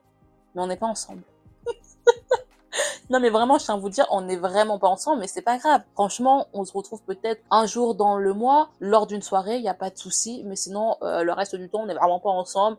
mais 0.55 0.61
on 0.61 0.67
n'est 0.67 0.77
pas 0.77 0.87
ensemble. 0.87 1.23
non 3.09 3.19
mais 3.19 3.29
vraiment, 3.29 3.57
je 3.57 3.65
tiens 3.65 3.75
à 3.75 3.77
vous 3.77 3.89
dire, 3.89 4.05
on 4.09 4.21
n'est 4.21 4.37
vraiment 4.37 4.79
pas 4.79 4.87
ensemble, 4.87 5.19
mais 5.19 5.27
c'est 5.27 5.41
pas 5.41 5.57
grave. 5.57 5.81
Franchement, 5.93 6.47
on 6.53 6.63
se 6.63 6.71
retrouve 6.71 7.01
peut-être 7.03 7.41
un 7.51 7.65
jour 7.65 7.95
dans 7.95 8.17
le 8.17 8.33
mois, 8.33 8.69
lors 8.79 9.05
d'une 9.05 9.21
soirée, 9.21 9.57
il 9.57 9.61
n'y 9.61 9.69
a 9.69 9.73
pas 9.73 9.89
de 9.89 9.97
souci, 9.97 10.43
mais 10.45 10.55
sinon, 10.55 10.95
euh, 11.01 11.23
le 11.23 11.33
reste 11.33 11.55
du 11.55 11.69
temps, 11.69 11.81
on 11.81 11.85
n'est 11.87 11.93
vraiment 11.93 12.21
pas 12.21 12.29
ensemble. 12.29 12.77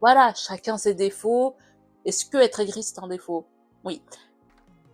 Voilà, 0.00 0.32
chacun 0.34 0.78
ses 0.78 0.94
défauts. 0.94 1.56
Est-ce 2.04 2.26
que 2.26 2.36
être 2.38 2.60
aigri, 2.60 2.82
c'est 2.82 2.98
un 2.98 3.08
défaut? 3.08 3.44
Oui. 3.84 4.02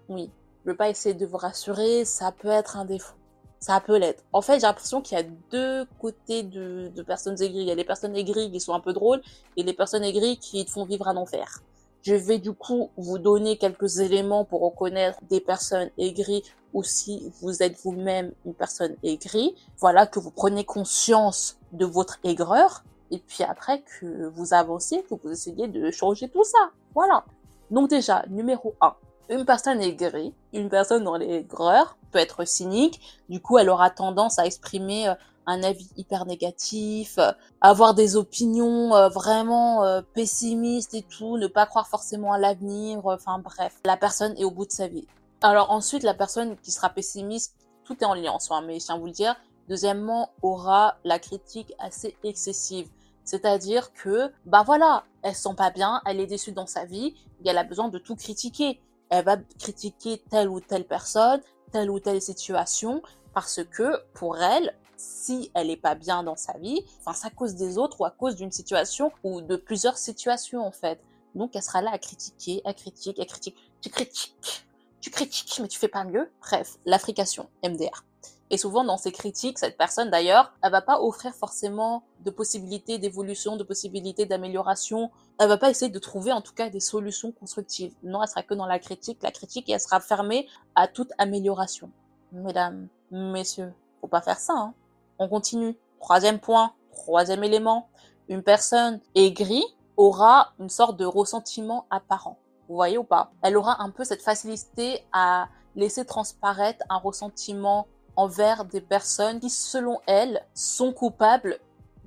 Oui. 0.09 0.31
Je 0.65 0.71
veux 0.71 0.77
pas 0.77 0.89
essayer 0.89 1.15
de 1.15 1.27
vous 1.27 1.37
rassurer, 1.37 2.05
ça 2.05 2.33
peut 2.33 2.49
être 2.49 2.77
un 2.77 2.85
défaut. 2.85 3.15
Ça 3.59 3.81
peut 3.81 3.99
l'être. 3.99 4.25
En 4.33 4.41
fait, 4.41 4.55
j'ai 4.55 4.67
l'impression 4.67 5.03
qu'il 5.03 5.19
y 5.19 5.21
a 5.21 5.25
deux 5.51 5.87
côtés 5.99 6.43
de, 6.43 6.91
de 6.95 7.03
personnes 7.03 7.41
aigries. 7.43 7.61
Il 7.61 7.67
y 7.67 7.71
a 7.71 7.75
les 7.75 7.85
personnes 7.85 8.17
aigries 8.17 8.51
qui 8.51 8.61
sont 8.61 8.75
un 8.75 8.81
peu 8.81 8.93
drôles 8.93 9.21
et 9.57 9.63
les 9.63 9.73
personnes 9.73 10.05
aigries 10.05 10.39
qui 10.39 10.65
te 10.65 10.71
font 10.71 10.85
vivre 10.85 11.09
un 11.09 11.17
enfer. 11.17 11.61
Je 12.03 12.15
vais 12.15 12.39
du 12.39 12.53
coup 12.53 12.91
vous 12.97 13.19
donner 13.19 13.59
quelques 13.59 13.99
éléments 13.99 14.47
pour 14.47 14.63
reconnaître 14.63 15.19
des 15.29 15.41
personnes 15.41 15.91
aigries 15.99 16.43
ou 16.73 16.83
si 16.83 17.31
vous 17.41 17.63
êtes 17.63 17.79
vous-même 17.83 18.33
une 18.47 18.55
personne 18.55 18.97
aigrie. 19.03 19.55
Voilà, 19.79 20.07
que 20.07 20.19
vous 20.19 20.31
prenez 20.31 20.65
conscience 20.65 21.59
de 21.73 21.85
votre 21.85 22.19
aigreur 22.25 22.85
et 23.11 23.19
puis 23.19 23.45
après 23.45 23.83
que 23.83 24.27
vous 24.29 24.55
avancez, 24.55 25.03
que 25.03 25.15
vous 25.23 25.31
essayez 25.31 25.69
de 25.69 25.91
changer 25.91 26.29
tout 26.29 26.45
ça. 26.45 26.71
Voilà. 26.95 27.25
Donc 27.71 27.91
déjà, 27.91 28.25
numéro 28.29 28.75
1. 28.81 28.95
Une 29.31 29.45
personne 29.45 29.81
aigrie, 29.81 30.35
une 30.53 30.69
personne 30.69 31.05
dans 31.05 31.17
l'aigreur 31.17 31.97
peut 32.11 32.19
être 32.19 32.45
cynique, 32.45 33.01
du 33.29 33.41
coup 33.41 33.59
elle 33.59 33.71
aura 33.71 33.89
tendance 33.89 34.41
à 34.41 34.47
exprimer 34.47 35.09
euh, 35.09 35.15
un 35.47 35.63
avis 35.63 35.89
hyper 35.97 36.27
négatif, 36.27 37.17
euh, 37.19 37.31
avoir 37.61 37.95
des 37.95 38.17
opinions 38.17 38.93
euh, 38.97 39.09
vraiment 39.09 40.03
pessimistes 40.15 40.95
et 40.95 41.03
tout, 41.03 41.39
ne 41.39 41.47
pas 41.47 41.67
croire 41.67 41.87
forcément 41.87 42.33
à 42.33 42.39
l'avenir, 42.39 43.07
enfin 43.07 43.39
bref, 43.39 43.77
la 43.85 43.97
personne 43.97 44.35
est 44.37 44.45
au 44.45 44.51
bout 44.51 44.67
de 44.67 44.73
sa 44.73 44.89
vie. 44.89 45.07
Alors 45.43 45.71
ensuite, 45.71 46.03
la 46.03 46.15
personne 46.15 46.57
qui 46.57 46.73
sera 46.73 46.91
pessimiste, 46.91 47.55
tout 47.85 47.97
est 48.01 48.07
en 48.07 48.15
lien 48.15 48.33
en 48.33 48.41
soi, 48.41 48.61
mais 48.63 48.81
je 48.81 48.87
tiens 48.87 48.97
à 48.97 48.99
vous 48.99 49.07
le 49.07 49.13
dire, 49.13 49.37
deuxièmement, 49.69 50.31
aura 50.43 50.97
la 51.05 51.21
critique 51.21 51.73
assez 51.79 52.17
excessive. 52.25 52.89
C'est-à-dire 53.25 53.93
que, 53.93 54.33
bah 54.45 54.63
voilà, 54.65 55.05
elle 55.23 55.35
se 55.35 55.43
sent 55.43 55.55
pas 55.57 55.71
bien, 55.71 56.01
elle 56.07 56.21
est 56.21 56.27
déçue 56.27 56.53
dans 56.53 56.67
sa 56.67 56.85
vie, 56.85 57.15
et 57.45 57.49
elle 57.49 57.59
a 57.59 57.65
besoin 57.65 57.89
de 57.89 57.99
tout 57.99 58.17
critiquer. 58.17 58.81
Elle 59.09 59.25
va 59.25 59.37
critiquer 59.59 60.23
telle 60.31 60.49
ou 60.49 60.61
telle 60.61 60.87
personne, 60.87 61.41
telle 61.73 61.91
ou 61.91 62.01
telle 62.01 62.21
situation, 62.23 63.03
parce 63.35 63.61
que 63.65 64.03
pour 64.15 64.39
elle, 64.39 64.75
si 64.97 65.51
elle 65.55 65.71
est 65.71 65.77
pas 65.77 65.95
bien 65.95 66.23
dans 66.23 66.37
sa 66.37 66.53
vie, 66.59 66.85
enfin, 67.01 67.13
c'est 67.15 67.27
à 67.27 67.31
cause 67.31 67.55
des 67.55 67.79
autres 67.79 68.01
ou 68.01 68.05
à 68.05 68.11
cause 68.11 68.37
d'une 68.37 68.53
situation 68.53 69.13
ou 69.25 69.41
de 69.41 69.57
plusieurs 69.57 69.97
situations 69.97 70.65
en 70.65 70.73
fait. 70.73 71.01
Donc 71.35 71.57
elle 71.57 71.63
sera 71.63 71.81
là 71.81 71.91
à 71.93 71.99
critiquer, 71.99 72.61
à 72.65 72.75
critiquer, 72.75 73.23
à 73.23 73.25
critiquer. 73.25 73.57
Tu 73.81 73.89
critiques, 73.89 74.67
tu 75.01 75.11
critiques, 75.11 75.59
mais 75.61 75.69
tu 75.69 75.79
fais 75.79 75.89
pas 75.89 76.05
mieux. 76.05 76.31
Bref, 76.41 76.77
l'affrication, 76.85 77.49
MDR. 77.65 78.05
Et 78.51 78.59
souvent, 78.59 78.83
dans 78.83 78.97
ces 78.97 79.13
critiques, 79.13 79.59
cette 79.59 79.79
personne, 79.79 80.11
d'ailleurs, 80.11 80.53
elle 80.63 80.73
va 80.73 80.83
pas 80.83 81.01
offrir 81.01 81.33
forcément 81.33 82.03
de 82.25 82.31
possibilités 82.31 82.99
d'évolution, 82.99 83.57
de 83.57 83.63
possibilités 83.63 84.27
d'amélioration. 84.27 85.11
Elle 85.39 85.49
va 85.49 85.57
pas 85.57 85.71
essayer 85.71 85.91
de 85.91 85.99
trouver, 86.01 86.33
en 86.33 86.41
tout 86.41 86.53
cas, 86.53 86.69
des 86.69 86.81
solutions 86.81 87.31
constructives. 87.31 87.95
Non, 88.03 88.23
elle 88.23 88.29
sera 88.29 88.43
que 88.43 88.55
dans 88.55 88.67
la 88.67 88.81
critique. 88.81 89.23
La 89.23 89.31
critique, 89.31 89.69
et 89.69 89.73
elle 89.73 89.81
sera 89.81 90.01
fermée 90.01 90.49
à 90.75 90.89
toute 90.89 91.13
amélioration. 91.19 91.91
Mesdames, 92.33 92.89
messieurs, 93.13 93.73
faut 94.01 94.09
pas 94.09 94.21
faire 94.21 94.39
ça, 94.39 94.55
hein. 94.57 94.75
On 95.19 95.29
continue. 95.29 95.77
Troisième 96.01 96.41
point, 96.41 96.73
troisième 96.93 97.45
élément. 97.45 97.89
Une 98.29 98.43
personne 98.43 99.01
aigrie 99.15 99.65
aura 99.97 100.55
une 100.59 100.71
sorte 100.71 100.97
de 100.97 101.05
ressentiment 101.05 101.87
apparent. 101.91 102.39
Vous 102.69 102.75
voyez 102.75 102.97
ou 102.97 103.05
pas? 103.05 103.31
Elle 103.43 103.57
aura 103.57 103.83
un 103.83 103.91
peu 103.91 104.05
cette 104.05 104.23
facilité 104.23 105.05
à 105.13 105.49
laisser 105.77 106.05
transparaître 106.07 106.85
un 106.89 106.97
ressentiment 106.97 107.87
envers 108.21 108.67
des 108.67 108.83
personnes 108.83 109.41
qui, 109.41 109.49
selon 109.49 109.99
elle, 110.07 110.45
sont 110.53 110.93
coupables 110.93 111.59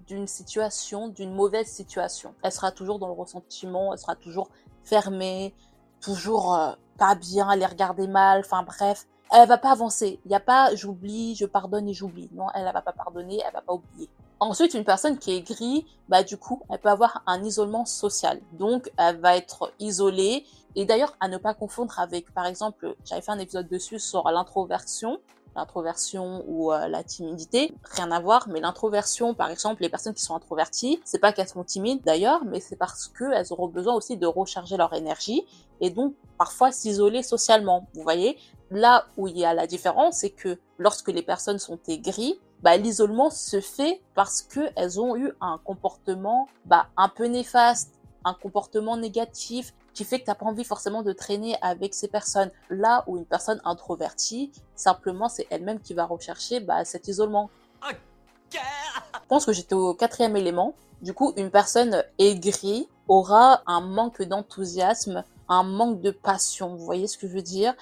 d'une 0.06 0.28
situation, 0.28 1.08
d'une 1.08 1.34
mauvaise 1.34 1.66
situation. 1.66 2.36
Elle 2.44 2.52
sera 2.52 2.72
toujours 2.72 3.00
dans 3.00 3.08
le 3.08 3.14
ressentiment, 3.14 3.94
elle 3.94 3.98
sera 3.98 4.16
toujours 4.16 4.50
fermée, 4.84 5.56
toujours 6.02 6.54
euh, 6.54 6.74
pas 7.00 7.16
bien, 7.16 7.50
elle 7.50 7.62
les 7.62 7.66
regarder 7.66 8.08
mal, 8.08 8.42
enfin 8.42 8.62
bref. 8.62 9.08
Elle 9.32 9.48
va 9.48 9.58
pas 9.58 9.72
avancer. 9.72 10.20
Il 10.26 10.30
n'y 10.30 10.36
a 10.36 10.40
pas 10.40 10.76
j'oublie, 10.76 11.34
je 11.34 11.48
pardonne 11.48 11.90
et 11.90 11.94
j'oublie. 11.96 12.30
Non, 12.34 12.46
elle, 12.54 12.72
va 12.72 12.82
pas 12.84 12.94
pardonner, 12.94 13.42
elle 13.44 13.54
va 13.54 13.62
pas 13.62 13.74
oublier. 13.74 14.08
Ensuite, 14.40 14.76
une 14.76 14.86
personne 14.86 15.18
qui 15.18 15.32
est 15.32 15.42
gris, 15.42 15.88
bah 16.10 16.22
du 16.22 16.38
coup, 16.38 16.62
elle 16.70 16.78
peut 16.78 16.90
avoir 16.90 17.24
un 17.26 17.44
isolement 17.44 17.86
social. 17.86 18.40
Donc, 18.52 18.92
elle 18.98 19.20
va 19.20 19.36
être 19.36 19.74
isolée. 19.80 20.46
Et 20.76 20.86
d'ailleurs, 20.86 21.16
à 21.20 21.28
ne 21.28 21.38
pas 21.38 21.56
confondre 21.56 22.00
avec, 22.00 22.32
par 22.36 22.46
exemple, 22.46 22.96
j'avais 23.04 23.22
fait 23.22 23.32
un 23.32 23.40
épisode 23.40 23.68
dessus 23.68 23.98
sur 23.98 24.30
l'introversion 24.30 25.20
l'introversion 25.56 26.44
ou 26.48 26.72
euh, 26.72 26.88
la 26.88 27.04
timidité, 27.04 27.74
rien 27.84 28.12
à 28.12 28.20
voir, 28.20 28.48
mais 28.50 28.60
l'introversion, 28.60 29.34
par 29.34 29.50
exemple, 29.50 29.82
les 29.82 29.90
personnes 29.90 30.14
qui 30.14 30.24
sont 30.24 30.36
introverties, 30.36 31.00
c'est 31.06 31.20
pas 31.20 31.32
qu'elles 31.32 31.50
sont 31.50 31.64
timides 31.64 32.02
d'ailleurs, 32.04 32.44
mais 32.46 32.60
c'est 32.60 32.76
parce 32.76 33.08
qu'elles 33.08 33.52
auront 33.52 33.68
besoin 33.68 33.94
aussi 33.94 34.18
de 34.18 34.26
recharger 34.26 34.78
leur 34.78 34.94
énergie 34.94 35.46
et 35.82 35.90
donc 35.90 36.16
parfois 36.38 36.72
s'isoler 36.72 37.24
socialement. 37.24 37.88
Vous 37.94 38.04
voyez, 38.04 38.38
là 38.72 39.06
où 39.18 39.28
il 39.28 39.38
y 39.38 39.46
a 39.46 39.54
la 39.54 39.68
différence, 39.68 40.18
c'est 40.18 40.32
que 40.32 40.58
lorsque 40.78 41.10
les 41.10 41.22
personnes 41.22 41.60
sont 41.60 41.80
aigries, 41.88 42.40
bah, 42.62 42.78
l'isolement 42.78 43.30
se 43.30 43.60
fait 43.60 44.02
parce 44.16 44.42
qu'elles 44.42 45.00
ont 45.00 45.16
eu 45.18 45.34
un 45.42 45.60
comportement 45.64 46.48
bah, 46.66 46.88
un 46.98 47.10
peu 47.10 47.26
néfaste, 47.26 48.00
un 48.26 48.34
comportement 48.34 48.98
négatif 48.98 49.74
qui 49.94 50.04
fait 50.04 50.20
que 50.20 50.26
t'as 50.26 50.36
pas 50.36 50.46
envie 50.46 50.64
forcément 50.64 51.04
de 51.04 51.14
traîner 51.14 51.56
avec 51.62 51.94
ces 51.94 52.08
personnes. 52.08 52.52
Là 52.70 53.04
où 53.08 53.18
une 53.18 53.26
personne 53.26 53.62
introvertie, 53.66 54.52
simplement 54.76 55.30
c'est 55.30 55.48
elle-même 55.50 55.80
qui 55.80 55.94
va 55.94 56.06
rechercher 56.06 56.60
bah, 56.60 56.84
cet 56.86 57.08
isolement. 57.08 57.50
Je 58.52 59.28
pense 59.28 59.46
que 59.46 59.54
j'étais 59.54 59.76
au 59.76 59.94
quatrième 59.94 60.36
élément. 60.36 60.76
Du 61.02 61.14
coup, 61.14 61.34
une 61.38 61.50
personne 61.50 62.04
aigrie 62.20 62.88
aura 63.08 63.62
un 63.66 63.82
manque 63.82 64.22
d'enthousiasme, 64.22 65.24
un 65.50 65.64
manque 65.64 66.02
de 66.02 66.12
passion. 66.12 66.76
Vous 66.76 66.86
voyez 66.86 67.08
ce 67.08 67.18
que 67.18 67.28
je 67.28 67.34
veux 67.34 67.42
dire? 67.42 67.74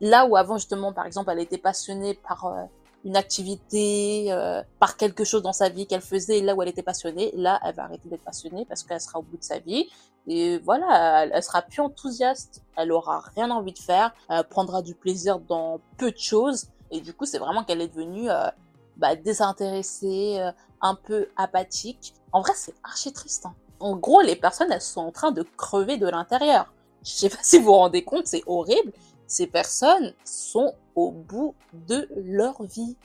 Là 0.00 0.26
où 0.26 0.36
avant 0.36 0.56
justement, 0.56 0.92
par 0.92 1.06
exemple, 1.06 1.30
elle 1.30 1.40
était 1.40 1.58
passionnée 1.58 2.14
par 2.14 2.46
euh, 2.46 2.64
une 3.04 3.16
activité, 3.16 4.26
euh, 4.30 4.62
par 4.78 4.96
quelque 4.96 5.24
chose 5.24 5.42
dans 5.42 5.52
sa 5.52 5.68
vie 5.68 5.86
qu'elle 5.86 6.02
faisait, 6.02 6.40
là 6.40 6.54
où 6.54 6.62
elle 6.62 6.68
était 6.68 6.82
passionnée, 6.82 7.32
là, 7.34 7.58
elle 7.64 7.74
va 7.74 7.84
arrêter 7.84 8.08
d'être 8.08 8.24
passionnée 8.24 8.66
parce 8.66 8.82
qu'elle 8.82 9.00
sera 9.00 9.18
au 9.18 9.22
bout 9.22 9.38
de 9.38 9.42
sa 9.44 9.58
vie. 9.58 9.88
Et 10.26 10.58
voilà, 10.58 11.26
elle, 11.32 11.42
sera 11.42 11.62
plus 11.62 11.80
enthousiaste, 11.80 12.62
elle 12.76 12.92
aura 12.92 13.22
rien 13.34 13.50
envie 13.50 13.72
de 13.72 13.78
faire, 13.78 14.12
elle 14.28 14.44
prendra 14.44 14.82
du 14.82 14.94
plaisir 14.94 15.38
dans 15.40 15.80
peu 15.96 16.12
de 16.12 16.18
choses. 16.18 16.68
Et 16.90 17.00
du 17.00 17.14
coup, 17.14 17.24
c'est 17.24 17.38
vraiment 17.38 17.64
qu'elle 17.64 17.80
est 17.80 17.88
devenue 17.88 18.30
euh, 18.30 18.48
bah, 18.96 19.16
désintéressée, 19.16 20.36
euh, 20.38 20.52
un 20.82 20.94
peu 20.94 21.28
apathique. 21.36 22.14
En 22.32 22.42
vrai, 22.42 22.52
c'est 22.54 22.74
archi 22.84 23.12
triste. 23.12 23.46
Hein. 23.46 23.54
En 23.80 23.96
gros, 23.96 24.20
les 24.20 24.36
personnes, 24.36 24.70
elles 24.70 24.82
sont 24.82 25.00
en 25.00 25.12
train 25.12 25.30
de 25.30 25.42
crever 25.56 25.96
de 25.96 26.08
l'intérieur. 26.08 26.72
Je 27.02 27.10
sais 27.10 27.28
pas 27.30 27.38
si 27.42 27.58
vous 27.58 27.64
vous 27.64 27.72
rendez 27.72 28.04
compte, 28.04 28.26
c'est 28.26 28.42
horrible. 28.46 28.92
Ces 29.30 29.46
personnes 29.46 30.12
sont 30.24 30.74
au 30.96 31.12
bout 31.12 31.54
de 31.72 32.08
leur 32.16 32.64
vie. 32.64 32.96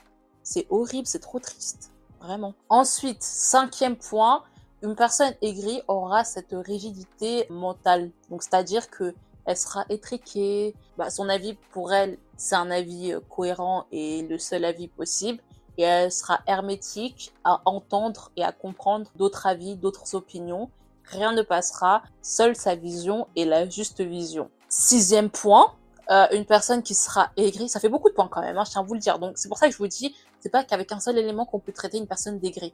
C'est 0.42 0.66
horrible, 0.70 1.06
c'est 1.06 1.20
trop 1.20 1.38
triste. 1.38 1.92
Vraiment. 2.20 2.52
Ensuite, 2.68 3.22
cinquième 3.22 3.94
point, 3.94 4.42
une 4.82 4.96
personne 4.96 5.32
aigrie 5.40 5.82
aura 5.86 6.24
cette 6.24 6.50
rigidité 6.50 7.46
mentale. 7.48 8.10
Donc, 8.28 8.42
c'est-à-dire 8.42 8.90
que 8.90 9.14
elle 9.44 9.56
sera 9.56 9.84
étriquée. 9.88 10.74
Bah, 10.98 11.10
son 11.10 11.28
avis 11.28 11.54
pour 11.70 11.92
elle, 11.92 12.18
c'est 12.36 12.56
un 12.56 12.72
avis 12.72 13.12
euh, 13.12 13.20
cohérent 13.30 13.86
et 13.92 14.22
le 14.22 14.40
seul 14.40 14.64
avis 14.64 14.88
possible. 14.88 15.40
Et 15.78 15.82
elle 15.82 16.10
sera 16.10 16.40
hermétique 16.48 17.34
à 17.44 17.62
entendre 17.66 18.32
et 18.36 18.42
à 18.42 18.50
comprendre 18.50 19.08
d'autres 19.14 19.46
avis, 19.46 19.76
d'autres 19.76 20.16
opinions. 20.16 20.70
Rien 21.04 21.30
ne 21.30 21.42
passera. 21.42 22.02
Seule 22.20 22.56
sa 22.56 22.74
vision 22.74 23.28
est 23.36 23.44
la 23.44 23.68
juste 23.68 24.00
vision. 24.00 24.50
Sixième 24.68 25.30
point, 25.30 25.72
euh, 26.10 26.26
une 26.32 26.44
personne 26.44 26.82
qui 26.82 26.94
sera 26.94 27.30
aigrie, 27.36 27.68
ça 27.68 27.80
fait 27.80 27.88
beaucoup 27.88 28.08
de 28.08 28.14
points 28.14 28.28
quand 28.28 28.40
même, 28.40 28.56
hein, 28.56 28.64
je 28.64 28.70
tiens 28.70 28.82
à 28.82 28.84
vous 28.84 28.94
le 28.94 29.00
dire. 29.00 29.18
Donc 29.18 29.32
c'est 29.36 29.48
pour 29.48 29.58
ça 29.58 29.66
que 29.66 29.72
je 29.72 29.78
vous 29.78 29.88
dis, 29.88 30.14
c'est 30.40 30.50
pas 30.50 30.64
qu'avec 30.64 30.92
un 30.92 31.00
seul 31.00 31.18
élément 31.18 31.44
qu'on 31.46 31.58
peut 31.58 31.72
traiter 31.72 31.98
une 31.98 32.06
personne 32.06 32.38
d'aigrie. 32.38 32.72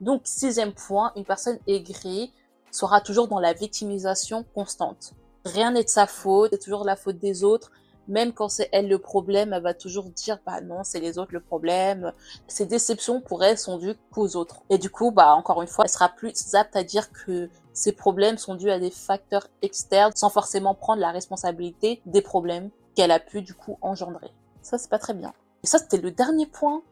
Donc 0.00 0.22
sixième 0.24 0.72
point, 0.72 1.12
une 1.14 1.24
personne 1.24 1.58
aigrie 1.66 2.32
sera 2.70 3.00
toujours 3.00 3.28
dans 3.28 3.38
la 3.38 3.52
victimisation 3.52 4.44
constante. 4.54 5.12
Rien 5.44 5.72
n'est 5.72 5.84
de 5.84 5.88
sa 5.88 6.06
faute, 6.06 6.50
c'est 6.52 6.58
toujours 6.58 6.84
la 6.84 6.96
faute 6.96 7.18
des 7.18 7.44
autres. 7.44 7.70
Même 8.08 8.32
quand 8.32 8.48
c'est 8.48 8.68
elle 8.72 8.88
le 8.88 8.98
problème, 8.98 9.52
elle 9.52 9.62
va 9.62 9.74
toujours 9.74 10.04
dire 10.10 10.38
bah 10.44 10.60
non, 10.60 10.82
c'est 10.82 11.00
les 11.00 11.18
autres 11.18 11.32
le 11.32 11.40
problème. 11.40 12.12
Ces 12.48 12.66
déceptions 12.66 13.20
pour 13.20 13.44
elle 13.44 13.58
sont 13.58 13.78
dues 13.78 13.94
qu'aux 14.10 14.36
autres. 14.36 14.62
Et 14.70 14.78
du 14.78 14.90
coup, 14.90 15.12
bah 15.12 15.34
encore 15.34 15.62
une 15.62 15.68
fois, 15.68 15.84
elle 15.84 15.90
sera 15.90 16.08
plus 16.08 16.54
apte 16.54 16.74
à 16.74 16.82
dire 16.82 17.12
que 17.12 17.48
ces 17.72 17.92
problèmes 17.92 18.38
sont 18.38 18.54
dus 18.54 18.70
à 18.70 18.78
des 18.78 18.90
facteurs 18.90 19.46
externes 19.62 20.12
sans 20.14 20.30
forcément 20.30 20.74
prendre 20.74 21.00
la 21.00 21.10
responsabilité 21.10 22.02
des 22.06 22.22
problèmes 22.22 22.70
qu'elle 22.94 23.12
a 23.12 23.20
pu 23.20 23.42
du 23.42 23.54
coup 23.54 23.78
engendrer. 23.80 24.30
Ça, 24.62 24.78
c'est 24.78 24.90
pas 24.90 24.98
très 24.98 25.14
bien. 25.14 25.32
Et 25.62 25.66
ça, 25.66 25.78
c'était 25.78 25.98
le 25.98 26.10
dernier 26.10 26.46
point. 26.46 26.82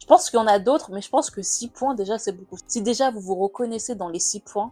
Je 0.00 0.06
pense 0.06 0.30
qu'il 0.30 0.38
y 0.38 0.42
en 0.42 0.46
a 0.46 0.58
d'autres, 0.58 0.92
mais 0.92 1.00
je 1.00 1.10
pense 1.10 1.30
que 1.30 1.42
six 1.42 1.68
points 1.68 1.94
déjà, 1.94 2.18
c'est 2.18 2.32
beaucoup. 2.32 2.56
Si 2.66 2.82
déjà 2.82 3.10
vous 3.10 3.20
vous 3.20 3.34
reconnaissez 3.34 3.94
dans 3.94 4.08
les 4.08 4.20
six 4.20 4.40
points, 4.40 4.70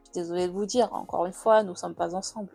je 0.00 0.04
suis 0.04 0.22
désolée 0.22 0.46
de 0.46 0.52
vous 0.52 0.66
dire, 0.66 0.92
encore 0.94 1.26
une 1.26 1.32
fois, 1.32 1.62
nous 1.62 1.74
sommes 1.74 1.94
pas 1.94 2.14
ensemble. 2.14 2.48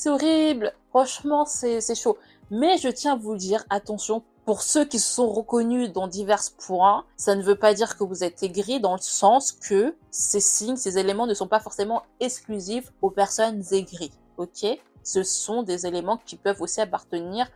C'est 0.00 0.08
horrible. 0.08 0.72
Franchement, 0.88 1.44
c'est 1.44 1.94
chaud. 1.94 2.16
Mais 2.50 2.78
je 2.78 2.88
tiens 2.88 3.12
à 3.12 3.16
vous 3.16 3.32
le 3.32 3.38
dire, 3.38 3.62
attention, 3.68 4.22
pour 4.46 4.62
ceux 4.62 4.86
qui 4.86 4.98
se 4.98 5.12
sont 5.12 5.30
reconnus 5.30 5.92
dans 5.92 6.08
divers 6.08 6.42
points, 6.56 7.04
ça 7.18 7.34
ne 7.34 7.42
veut 7.42 7.58
pas 7.58 7.74
dire 7.74 7.98
que 7.98 8.04
vous 8.04 8.24
êtes 8.24 8.42
aigri 8.42 8.80
dans 8.80 8.94
le 8.94 9.02
sens 9.02 9.52
que 9.52 9.94
ces 10.10 10.40
signes, 10.40 10.76
ces 10.76 10.96
éléments 10.96 11.26
ne 11.26 11.34
sont 11.34 11.48
pas 11.48 11.60
forcément 11.60 12.02
exclusifs 12.18 12.90
aux 13.02 13.10
personnes 13.10 13.62
aigries. 13.72 14.12
Ok? 14.38 14.66
Ce 15.04 15.22
sont 15.22 15.62
des 15.62 15.86
éléments 15.86 16.18
qui 16.24 16.36
peuvent 16.36 16.62
aussi 16.62 16.80
appartenir 16.80 17.46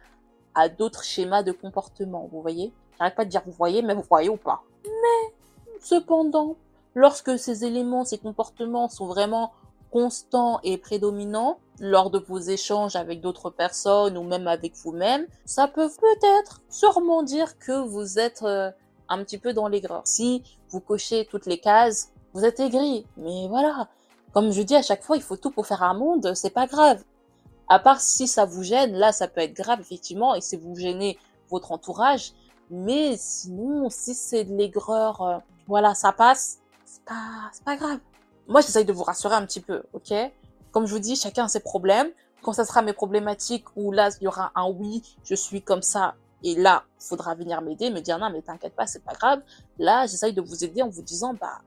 à 0.55 0.69
d'autres 0.69 1.03
schémas 1.03 1.43
de 1.43 1.53
comportement. 1.53 2.29
Vous 2.31 2.43
voyez? 2.43 2.75
J'arrête 2.99 3.15
pas 3.15 3.25
de 3.25 3.31
dire 3.31 3.43
vous 3.47 3.53
voyez, 3.53 3.81
mais 3.81 3.95
vous 3.95 4.05
voyez 4.07 4.29
ou 4.29 4.37
pas. 4.37 4.63
Mais 4.85 5.35
cependant, 5.81 6.57
lorsque 6.95 7.39
ces 7.39 7.65
éléments, 7.65 8.05
ces 8.05 8.19
comportements 8.19 8.91
sont 8.91 9.07
vraiment 9.07 9.55
constants 9.95 10.59
et 10.65 10.77
prédominants, 10.77 11.61
lors 11.79 12.11
de 12.11 12.19
vos 12.19 12.41
échanges 12.41 12.97
avec 12.97 13.21
d'autres 13.21 13.49
personnes 13.49 14.19
ou 14.19 14.25
même 14.25 14.49
avec 14.49 14.75
vous-même, 14.75 15.25
ça 15.45 15.69
peut 15.69 15.89
peut-être 15.89 16.63
sûrement 16.69 17.23
dire 17.23 17.61
que 17.61 17.87
vous 17.87 18.19
êtes 18.19 18.43
euh, 18.43 18.73
un 19.09 19.23
petit 19.23 19.39
peu 19.39 19.53
dans 19.53 19.69
l'aigreur. 19.69 20.03
Si 20.05 20.43
vous 20.69 20.81
cochez 20.81 21.27
toutes 21.27 21.47
les 21.47 21.59
cases, 21.59 22.11
vous 22.33 22.45
êtes 22.45 22.59
aigri. 22.59 23.07
Mais 23.17 23.47
voilà, 23.47 23.89
comme 24.33 24.51
je 24.51 24.63
dis 24.63 24.75
à 24.75 24.83
chaque 24.83 25.05
fois, 25.05 25.17
il 25.17 25.23
faut 25.23 25.37
tout 25.37 25.53
pour 25.53 25.65
faire 25.65 25.85
un 25.85 25.95
monde, 25.95 26.33
c'est 26.35 26.51
pas 26.51 26.67
grave. 26.67 27.05
À 27.69 27.79
part 27.79 28.01
si 28.01 28.27
ça 28.27 28.47
vous 28.47 28.65
gêne, 28.65 28.95
là 28.95 29.13
ça 29.13 29.29
peut 29.29 29.43
être 29.43 29.55
grave 29.55 29.81
effectivement, 29.81 30.35
et 30.35 30.41
si 30.41 30.57
vous 30.57 30.75
gênez 30.75 31.19
votre 31.51 31.71
entourage. 31.71 32.33
Mais 32.69 33.17
sinon, 33.17 33.91
si 33.91 34.17
c'est 34.17 34.43
de 34.43 34.57
l'aigreur, 34.57 35.23
euh, 35.23 35.39
voilà, 35.69 35.95
ça 35.95 36.11
passe, 36.11 36.59
c'est 36.85 37.05
pas, 37.05 37.49
c'est 37.53 37.63
pas 37.63 37.77
grave. 37.77 38.01
Moi, 38.47 38.61
j'essaye 38.61 38.85
de 38.85 38.93
vous 38.93 39.03
rassurer 39.03 39.35
un 39.35 39.47
petit 39.47 39.61
peu, 39.61 39.83
ok? 39.93 40.13
Comme 40.71 40.87
je 40.87 40.93
vous 40.93 41.01
dis, 41.01 41.17
chacun 41.17 41.45
a 41.45 41.49
ses 41.49 41.61
problèmes. 41.61 42.11
Quand 42.43 42.53
ça 42.53 42.65
sera 42.65 42.83
mes 42.83 42.93
problématiques 42.93 43.65
où 43.77 43.91
là, 43.91 44.11
il 44.21 44.25
y 44.25 44.27
aura 44.27 44.53
un 44.55 44.69
oui, 44.69 45.03
je 45.25 45.35
suis 45.35 45.63
comme 45.63 45.83
ça, 45.83 46.15
et 46.43 46.55
là, 46.55 46.85
faudra 46.99 47.35
venir 47.35 47.63
m'aider, 47.63 47.89
me 47.91 48.01
dire 48.01 48.19
non, 48.19 48.29
mais 48.31 48.43
t'inquiète 48.43 48.75
pas, 48.75 48.87
c'est 48.87 49.03
pas 49.03 49.15
grave. 49.15 49.41
Là, 49.79 50.07
j'essaye 50.07 50.35
de 50.35 50.43
vous 50.43 50.63
aider 50.63 50.83
en 50.83 50.91
vous 50.91 51.01
disant, 51.01 51.33
bah, 51.33 51.63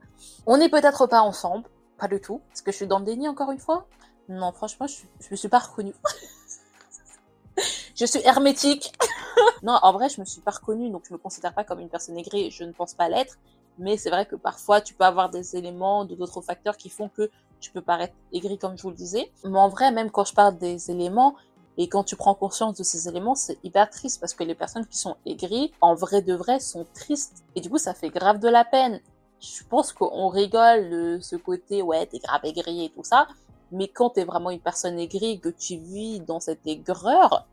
on 0.45 0.57
n'est 0.57 0.69
peut-être 0.69 1.07
pas 1.07 1.21
ensemble, 1.21 1.65
pas 1.97 2.07
du 2.07 2.21
tout. 2.21 2.41
Est-ce 2.53 2.61
que 2.61 2.71
je 2.71 2.77
suis 2.77 2.87
dans 2.87 2.99
le 2.99 3.05
déni 3.05 3.27
encore 3.27 3.51
une 3.51 3.57
fois? 3.57 3.87
Non, 4.29 4.51
franchement, 4.51 4.85
je, 4.85 4.97
je 5.19 5.27
me 5.31 5.35
suis 5.35 5.47
pas 5.47 5.57
reconnue. 5.57 5.95
je 7.95 8.05
suis 8.05 8.19
hermétique. 8.23 8.93
non, 9.63 9.79
en 9.81 9.93
vrai, 9.93 10.09
je 10.09 10.21
me 10.21 10.25
suis 10.25 10.41
pas 10.41 10.51
reconnue, 10.51 10.91
donc 10.91 11.05
je 11.07 11.13
me 11.13 11.17
considère 11.17 11.53
pas 11.53 11.63
comme 11.63 11.79
une 11.79 11.89
personne 11.89 12.17
aigrie, 12.17 12.51
je 12.51 12.63
ne 12.63 12.71
pense 12.71 12.93
pas 12.93 13.09
l'être. 13.09 13.39
Mais 13.79 13.97
c'est 13.97 14.09
vrai 14.09 14.25
que 14.25 14.35
parfois, 14.35 14.81
tu 14.81 14.93
peux 14.93 15.03
avoir 15.03 15.29
des 15.29 15.55
éléments, 15.55 16.05
d'autres 16.05 16.41
facteurs 16.41 16.77
qui 16.77 16.89
font 16.89 17.09
que 17.09 17.29
tu 17.59 17.71
peux 17.71 17.81
paraître 17.81 18.13
aigri 18.33 18.57
comme 18.57 18.77
je 18.77 18.83
vous 18.83 18.89
le 18.89 18.95
disais. 18.95 19.31
Mais 19.43 19.59
en 19.59 19.69
vrai, 19.69 19.91
même 19.91 20.11
quand 20.11 20.25
je 20.25 20.33
parle 20.33 20.57
des 20.57 20.91
éléments, 20.91 21.35
Et 21.77 21.87
quand 21.87 22.03
tu 22.03 22.15
prends 22.15 22.33
conscience 22.33 22.75
de 22.75 22.83
ces 22.83 23.07
éléments, 23.07 23.35
c'est 23.35 23.59
hyper 23.63 23.89
triste 23.89 24.19
parce 24.19 24.33
que 24.33 24.43
les 24.43 24.55
personnes 24.55 24.85
qui 24.87 24.97
sont 24.97 25.15
aigries, 25.25 25.71
en 25.79 25.93
vrai 25.93 26.23
de 26.23 26.33
vrai, 26.33 26.59
sont 26.59 26.85
tristes. 26.95 27.43
Et 27.55 27.61
du 27.61 27.69
coup, 27.69 27.77
ça 27.77 27.93
fait 27.93 28.09
grave 28.09 28.39
de 28.39 28.47
la 28.47 28.65
peine. 28.65 28.99
Je 29.39 29.63
pense 29.69 29.93
qu'on 29.93 30.27
rigole 30.29 30.89
de 30.89 31.19
ce 31.21 31.35
côté, 31.35 31.83
ouais, 31.83 32.07
t'es 32.07 32.17
grave 32.17 32.41
aigri 32.43 32.85
et 32.85 32.89
tout 32.89 33.03
ça. 33.03 33.27
Mais 33.71 33.87
quand 33.87 34.09
t'es 34.11 34.23
vraiment 34.23 34.49
une 34.49 34.59
personne 34.59 34.97
aigrie, 34.97 35.39
que 35.39 35.49
tu 35.49 35.77
vis 35.77 36.19
dans 36.19 36.39
cette 36.39 36.65
aigreur, 36.65 37.45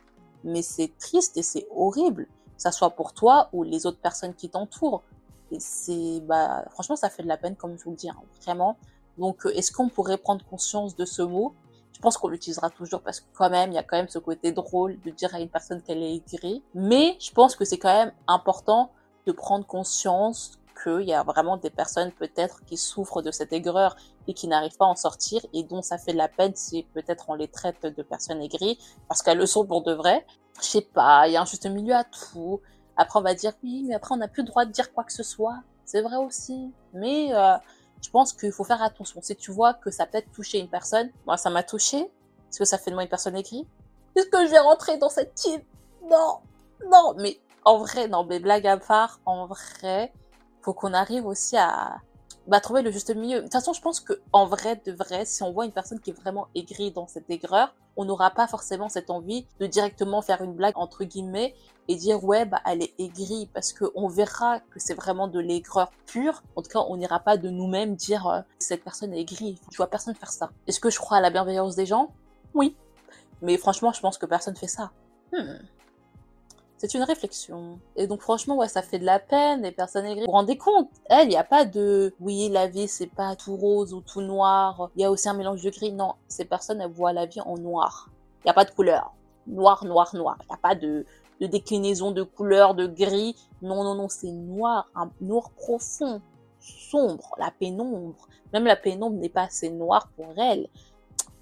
mais 0.42 0.62
c'est 0.62 0.96
triste 0.98 1.36
et 1.36 1.42
c'est 1.42 1.66
horrible. 1.76 2.24
Que 2.56 2.62
ça 2.62 2.72
soit 2.72 2.90
pour 2.90 3.12
toi 3.12 3.50
ou 3.52 3.62
les 3.62 3.84
autres 3.84 3.98
personnes 3.98 4.32
qui 4.34 4.48
t'entourent. 4.48 5.02
C'est, 5.58 6.20
bah, 6.22 6.64
franchement, 6.70 6.96
ça 6.96 7.10
fait 7.10 7.22
de 7.22 7.28
la 7.28 7.36
peine, 7.36 7.56
comme 7.56 7.78
je 7.78 7.84
vous 7.84 7.90
le 7.90 7.96
dis, 7.96 8.08
hein, 8.08 8.16
vraiment. 8.42 8.76
Donc, 9.18 9.46
euh, 9.46 9.56
est-ce 9.56 9.72
qu'on 9.72 9.88
pourrait 9.88 10.18
prendre 10.18 10.44
conscience 10.44 10.96
de 10.96 11.04
ce 11.04 11.22
mot? 11.22 11.54
Je 11.92 12.00
pense 12.00 12.16
qu'on 12.18 12.28
l'utilisera 12.28 12.70
toujours 12.70 13.00
parce 13.00 13.20
que 13.20 13.26
quand 13.34 13.48
même, 13.50 13.70
il 13.70 13.74
y 13.74 13.78
a 13.78 13.82
quand 13.82 13.96
même 13.96 14.08
ce 14.08 14.18
côté 14.18 14.52
drôle 14.52 14.98
de 15.00 15.10
dire 15.10 15.34
à 15.34 15.40
une 15.40 15.48
personne 15.48 15.80
qu'elle 15.80 16.02
est 16.02 16.16
aigrie. 16.16 16.62
Mais 16.74 17.16
je 17.20 17.30
pense 17.30 17.54
que 17.56 17.64
c'est 17.64 17.78
quand 17.78 17.94
même 17.94 18.12
important 18.26 18.90
de 19.26 19.32
prendre 19.32 19.64
conscience 19.64 20.58
qu'il 20.82 21.02
y 21.02 21.14
a 21.14 21.22
vraiment 21.22 21.56
des 21.56 21.70
personnes 21.70 22.10
peut-être 22.12 22.64
qui 22.64 22.76
souffrent 22.76 23.22
de 23.22 23.30
cette 23.30 23.52
aigreur 23.52 23.96
et 24.26 24.34
qui 24.34 24.48
n'arrivent 24.48 24.76
pas 24.76 24.86
à 24.86 24.88
en 24.88 24.96
sortir 24.96 25.40
et 25.52 25.62
dont 25.62 25.82
ça 25.82 25.98
fait 25.98 26.12
de 26.12 26.18
la 26.18 26.28
peine 26.28 26.54
si 26.56 26.82
peut-être 26.94 27.26
on 27.28 27.34
les 27.34 27.48
traite 27.48 27.86
de 27.86 28.02
personnes 28.02 28.42
aigries 28.42 28.78
parce 29.08 29.22
qu'elles 29.22 29.38
le 29.38 29.46
sont 29.46 29.64
pour 29.64 29.82
de 29.82 29.92
vrai. 29.92 30.26
Je 30.60 30.66
sais 30.66 30.82
pas, 30.82 31.28
il 31.28 31.32
y 31.32 31.36
a 31.36 31.42
un 31.42 31.46
juste 31.46 31.66
milieu 31.66 31.94
à 31.94 32.04
tout. 32.04 32.60
Après 32.96 33.18
on 33.18 33.22
va 33.22 33.34
dire 33.34 33.52
oui, 33.62 33.84
mais 33.86 33.94
après 33.94 34.14
on 34.14 34.18
n'a 34.18 34.28
plus 34.28 34.42
le 34.42 34.48
droit 34.48 34.64
de 34.64 34.70
dire 34.70 34.92
quoi 34.92 35.04
que 35.04 35.12
ce 35.12 35.22
soit. 35.22 35.58
C'est 35.84 36.02
vrai 36.02 36.16
aussi. 36.16 36.72
Mais 36.92 37.34
euh, 37.34 37.56
je 38.02 38.10
pense 38.10 38.32
qu'il 38.32 38.52
faut 38.52 38.64
faire 38.64 38.82
attention. 38.82 39.20
Si 39.22 39.36
tu 39.36 39.50
vois 39.50 39.74
que 39.74 39.90
ça 39.90 40.06
peut-être 40.06 40.30
touché 40.32 40.58
une 40.58 40.68
personne, 40.68 41.10
moi 41.26 41.36
ça 41.36 41.50
m'a 41.50 41.62
touché. 41.62 41.98
Est-ce 41.98 42.58
que 42.58 42.64
ça 42.64 42.78
fait 42.78 42.90
de 42.90 42.96
moi 42.96 43.02
une 43.02 43.08
personne 43.08 43.36
aigrie 43.36 43.66
Est-ce 44.14 44.26
que 44.26 44.46
je 44.46 44.50
vais 44.50 44.58
rentrer 44.58 44.96
dans 44.98 45.08
cette 45.08 45.34
team? 45.34 45.60
Non, 46.08 46.38
non, 46.90 47.14
mais 47.18 47.40
en 47.64 47.78
vrai, 47.78 48.08
non, 48.08 48.24
mais 48.24 48.38
blague 48.38 48.66
à 48.66 48.76
part, 48.76 49.20
en 49.26 49.46
vrai, 49.46 50.12
faut 50.62 50.74
qu'on 50.74 50.92
arrive 50.92 51.26
aussi 51.26 51.56
à 51.56 51.96
bah, 52.46 52.60
trouver 52.60 52.82
le 52.82 52.90
juste 52.90 53.14
milieu. 53.14 53.38
De 53.38 53.42
toute 53.42 53.52
façon, 53.52 53.72
je 53.72 53.80
pense 53.80 54.00
que 54.00 54.20
en 54.32 54.46
vrai, 54.46 54.80
de 54.84 54.92
vrai, 54.92 55.24
si 55.24 55.42
on 55.42 55.52
voit 55.52 55.64
une 55.64 55.72
personne 55.72 56.00
qui 56.00 56.10
est 56.10 56.14
vraiment 56.14 56.48
aigrie 56.54 56.90
dans 56.90 57.06
cette 57.06 57.30
aigreur, 57.30 57.74
on 57.96 58.04
n'aura 58.04 58.30
pas 58.30 58.46
forcément 58.46 58.88
cette 58.88 59.08
envie 59.10 59.46
de 59.60 59.66
directement 59.66 60.20
faire 60.20 60.42
une 60.42 60.54
blague 60.54 60.76
entre 60.76 61.04
guillemets 61.04 61.54
et 61.86 61.94
dire 61.96 62.24
ouais 62.24 62.44
bah 62.44 62.60
elle 62.66 62.82
est 62.82 62.92
aigrie 62.98 63.48
parce 63.52 63.72
que 63.72 63.84
on 63.94 64.08
verra 64.08 64.58
que 64.58 64.80
c'est 64.80 64.94
vraiment 64.94 65.28
de 65.28 65.38
l'aigreur 65.38 65.90
pure. 66.06 66.42
En 66.56 66.62
tout 66.62 66.70
cas, 66.70 66.84
on 66.88 66.96
n'ira 66.96 67.20
pas 67.20 67.36
de 67.36 67.48
nous-mêmes 67.48 67.94
dire 67.94 68.26
euh, 68.26 68.40
cette 68.58 68.82
personne 68.84 69.14
est 69.14 69.20
aigrie. 69.20 69.58
Je 69.70 69.76
vois 69.76 69.86
personne 69.86 70.14
faire 70.14 70.32
ça. 70.32 70.50
Est-ce 70.66 70.80
que 70.80 70.90
je 70.90 70.98
crois 70.98 71.18
à 71.18 71.20
la 71.20 71.30
bienveillance 71.30 71.76
des 71.76 71.86
gens? 71.86 72.12
Oui. 72.52 72.76
Mais 73.42 73.56
franchement, 73.56 73.92
je 73.92 74.00
pense 74.00 74.18
que 74.18 74.26
personne 74.26 74.56
fait 74.56 74.68
ça. 74.68 74.90
Hmm. 75.32 75.58
C'est 76.84 76.98
une 76.98 77.04
réflexion. 77.04 77.78
Et 77.96 78.06
donc 78.06 78.20
franchement, 78.20 78.56
ouais, 78.58 78.68
ça 78.68 78.82
fait 78.82 78.98
de 78.98 79.06
la 79.06 79.18
peine, 79.18 79.62
les 79.62 79.72
personnes 79.72 80.04
aigries. 80.04 80.20
Vous 80.20 80.26
vous 80.26 80.32
rendez 80.32 80.58
compte? 80.58 80.90
Elle, 81.06 81.28
il 81.28 81.30
n'y 81.30 81.36
a 81.36 81.42
pas 81.42 81.64
de 81.64 82.14
oui, 82.20 82.50
la 82.50 82.66
vie, 82.66 82.88
c'est 82.88 83.06
pas 83.06 83.36
tout 83.36 83.56
rose 83.56 83.94
ou 83.94 84.02
tout 84.02 84.20
noir. 84.20 84.90
Il 84.94 85.00
y 85.00 85.04
a 85.06 85.10
aussi 85.10 85.26
un 85.26 85.32
mélange 85.32 85.62
de 85.62 85.70
gris. 85.70 85.92
Non, 85.92 86.12
ces 86.28 86.44
personnes, 86.44 86.82
elles 86.82 86.90
voient 86.90 87.14
la 87.14 87.24
vie 87.24 87.40
en 87.40 87.56
noir. 87.56 88.10
Il 88.40 88.48
n'y 88.48 88.50
a 88.50 88.52
pas 88.52 88.66
de 88.66 88.70
couleur. 88.70 89.14
Noir, 89.46 89.86
noir, 89.86 90.14
noir. 90.14 90.36
Il 90.42 90.46
n'y 90.48 90.54
a 90.54 90.58
pas 90.58 90.74
de, 90.74 91.06
de 91.40 91.46
déclinaison 91.46 92.10
de 92.10 92.22
couleur, 92.22 92.74
de 92.74 92.86
gris. 92.86 93.34
Non, 93.62 93.82
non, 93.82 93.94
non, 93.94 94.10
c'est 94.10 94.30
noir. 94.30 94.86
Un 94.94 95.08
noir 95.22 95.52
profond, 95.56 96.20
sombre, 96.60 97.34
la 97.38 97.50
pénombre. 97.50 98.28
Même 98.52 98.66
la 98.66 98.76
pénombre 98.76 99.16
n'est 99.16 99.30
pas 99.30 99.44
assez 99.44 99.70
noire 99.70 100.10
pour 100.16 100.34
elle. 100.36 100.68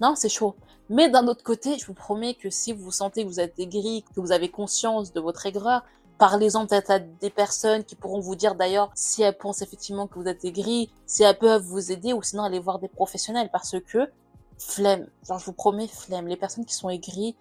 Non, 0.01 0.15
c'est 0.15 0.29
chaud. 0.29 0.55
Mais 0.89 1.09
d'un 1.09 1.27
autre 1.27 1.43
côté, 1.43 1.77
je 1.77 1.85
vous 1.85 1.93
promets 1.93 2.33
que 2.33 2.49
si 2.49 2.73
vous 2.73 2.91
sentez 2.91 3.23
que 3.23 3.29
vous 3.29 3.39
êtes 3.39 3.57
aigri, 3.59 4.03
que 4.15 4.19
vous 4.19 4.31
avez 4.31 4.49
conscience 4.49 5.13
de 5.13 5.19
votre 5.19 5.45
aigreur, 5.45 5.83
parlez-en 6.17 6.67
peut-être 6.67 6.91
à 6.91 6.99
des 6.99 7.29
personnes 7.29 7.83
qui 7.83 7.95
pourront 7.95 8.19
vous 8.19 8.35
dire 8.35 8.55
d'ailleurs 8.55 8.91
si 8.95 9.23
elles 9.23 9.37
pensent 9.37 9.61
effectivement 9.61 10.07
que 10.07 10.19
vous 10.19 10.27
êtes 10.27 10.45
aigri, 10.45 10.89
si 11.05 11.23
elles 11.23 11.37
peuvent 11.37 11.63
vous 11.63 11.91
aider 11.91 12.13
ou 12.13 12.21
sinon 12.21 12.43
aller 12.43 12.59
voir 12.59 12.79
des 12.79 12.87
professionnels 12.87 13.49
parce 13.51 13.75
que 13.87 14.09
flemme, 14.57 15.07
genre 15.27 15.39
je 15.39 15.45
vous 15.45 15.53
promets 15.53 15.87
flemme, 15.87 16.27
les 16.27 16.37
personnes 16.37 16.65
qui 16.65 16.75
sont 16.75 16.89
aigries, 16.89 17.35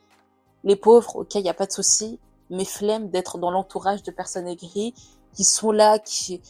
les 0.65 0.77
pauvres, 0.77 1.17
ok, 1.17 1.35
il 1.35 1.43
n'y 1.43 1.51
a 1.51 1.55
pas 1.55 1.67
de 1.67 1.73
souci, 1.73 2.19
mais 2.51 2.65
flemme 2.65 3.11
d'être 3.11 3.39
dans 3.39 3.51
l'entourage 3.51 4.03
de 4.03 4.11
personnes 4.11 4.47
aigries 4.47 4.95
qui 5.35 5.45
sont 5.45 5.73
là, 5.73 5.99
qui... 5.99 6.41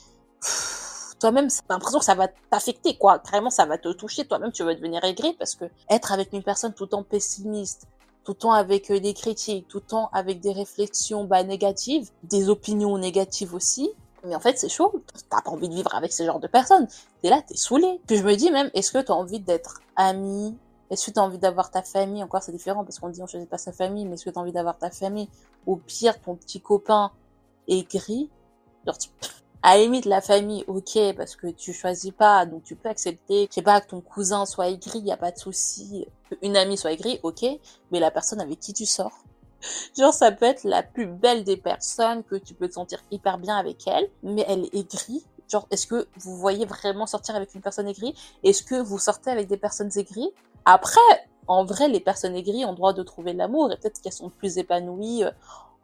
toi-même, 1.22 1.48
t'as 1.48 1.74
l'impression 1.74 2.00
que 2.00 2.04
ça 2.04 2.16
va 2.16 2.26
t'affecter, 2.50 2.96
quoi. 2.96 3.20
Carrément, 3.20 3.50
ça 3.50 3.64
va 3.64 3.78
te 3.78 3.88
toucher. 3.92 4.26
Toi-même, 4.26 4.50
tu 4.50 4.64
vas 4.64 4.74
devenir 4.74 5.04
aigri 5.04 5.34
parce 5.34 5.54
que 5.54 5.66
être 5.88 6.10
avec 6.10 6.32
une 6.32 6.42
personne 6.42 6.74
tout 6.74 6.82
le 6.82 6.88
temps 6.90 7.04
pessimiste, 7.04 7.86
tout 8.24 8.32
le 8.32 8.38
temps 8.38 8.52
avec 8.52 8.90
euh, 8.90 8.98
des 8.98 9.14
critiques, 9.14 9.68
tout 9.68 9.78
le 9.78 9.86
temps 9.86 10.10
avec 10.12 10.40
des 10.40 10.52
réflexions 10.52 11.24
bah, 11.24 11.44
négatives, 11.44 12.10
des 12.24 12.48
opinions 12.48 12.98
négatives 12.98 13.54
aussi, 13.54 13.90
mais 14.24 14.34
en 14.34 14.40
fait, 14.40 14.58
c'est 14.58 14.68
chaud. 14.68 14.92
T'as 15.30 15.42
pas 15.42 15.50
envie 15.50 15.68
de 15.68 15.74
vivre 15.74 15.94
avec 15.94 16.12
ce 16.12 16.24
genre 16.24 16.40
de 16.40 16.48
personnes. 16.48 16.88
T'es 17.22 17.30
là, 17.30 17.40
t'es 17.46 17.56
saoulé. 17.56 18.00
Que 18.08 18.16
je 18.16 18.24
me 18.24 18.34
dis 18.34 18.50
même, 18.50 18.70
est-ce 18.74 18.90
que 18.90 18.98
t'as 18.98 19.14
envie 19.14 19.38
d'être 19.38 19.80
ami? 19.94 20.56
Est-ce 20.90 21.06
que 21.06 21.10
t'as 21.12 21.22
envie 21.22 21.38
d'avoir 21.38 21.70
ta 21.70 21.82
famille? 21.82 22.24
Encore, 22.24 22.42
c'est 22.42 22.52
différent 22.52 22.84
parce 22.84 22.98
qu'on 22.98 23.10
dit 23.10 23.22
on 23.22 23.28
choisit 23.28 23.48
pas 23.48 23.58
sa 23.58 23.70
famille, 23.70 24.06
mais 24.06 24.14
est-ce 24.14 24.24
que 24.24 24.30
t'as 24.30 24.40
envie 24.40 24.52
d'avoir 24.52 24.76
ta 24.76 24.90
famille? 24.90 25.28
Au 25.66 25.76
pire, 25.76 26.20
ton 26.20 26.34
petit 26.34 26.60
copain 26.60 27.12
aigri? 27.68 28.28
Genre, 28.84 28.96
à 29.62 29.76
la 29.76 29.82
limite 29.82 30.06
la 30.06 30.20
famille 30.20 30.64
ok 30.66 31.14
parce 31.16 31.36
que 31.36 31.46
tu 31.46 31.72
choisis 31.72 32.10
pas 32.10 32.46
donc 32.46 32.64
tu 32.64 32.74
peux 32.74 32.88
accepter. 32.88 33.46
Je 33.48 33.54
sais 33.54 33.62
pas 33.62 33.80
que 33.80 33.88
ton 33.88 34.00
cousin 34.00 34.44
soit 34.44 34.68
aigri 34.68 34.98
y 35.00 35.12
a 35.12 35.16
pas 35.16 35.30
de 35.30 35.38
souci. 35.38 36.06
Une 36.42 36.56
amie 36.56 36.76
soit 36.76 36.92
aigrie 36.92 37.20
ok 37.22 37.44
mais 37.90 38.00
la 38.00 38.10
personne 38.10 38.40
avec 38.40 38.58
qui 38.58 38.72
tu 38.72 38.86
sors. 38.86 39.24
Genre 39.96 40.12
ça 40.12 40.32
peut 40.32 40.46
être 40.46 40.64
la 40.64 40.82
plus 40.82 41.06
belle 41.06 41.44
des 41.44 41.56
personnes 41.56 42.24
que 42.24 42.34
tu 42.34 42.54
peux 42.54 42.68
te 42.68 42.74
sentir 42.74 42.98
hyper 43.12 43.38
bien 43.38 43.56
avec 43.56 43.86
elle 43.86 44.08
mais 44.22 44.44
elle 44.48 44.64
est 44.64 44.74
aigrie. 44.74 45.24
Genre 45.48 45.66
est-ce 45.70 45.86
que 45.86 46.08
vous 46.16 46.36
voyez 46.36 46.66
vraiment 46.66 47.06
sortir 47.06 47.36
avec 47.36 47.54
une 47.54 47.60
personne 47.60 47.86
aigrie? 47.86 48.14
Est-ce 48.42 48.64
que 48.64 48.80
vous 48.80 48.98
sortez 48.98 49.30
avec 49.30 49.46
des 49.46 49.56
personnes 49.56 49.90
aigries? 49.96 50.32
Après 50.64 51.00
en 51.46 51.64
vrai 51.64 51.86
les 51.86 52.00
personnes 52.00 52.34
aigries 52.34 52.64
ont 52.64 52.72
droit 52.72 52.92
de 52.92 53.02
trouver 53.04 53.32
l'amour 53.32 53.70
et 53.70 53.76
peut-être 53.76 54.00
qu'elles 54.00 54.12
sont 54.12 54.30
plus 54.30 54.58
épanouies 54.58 55.24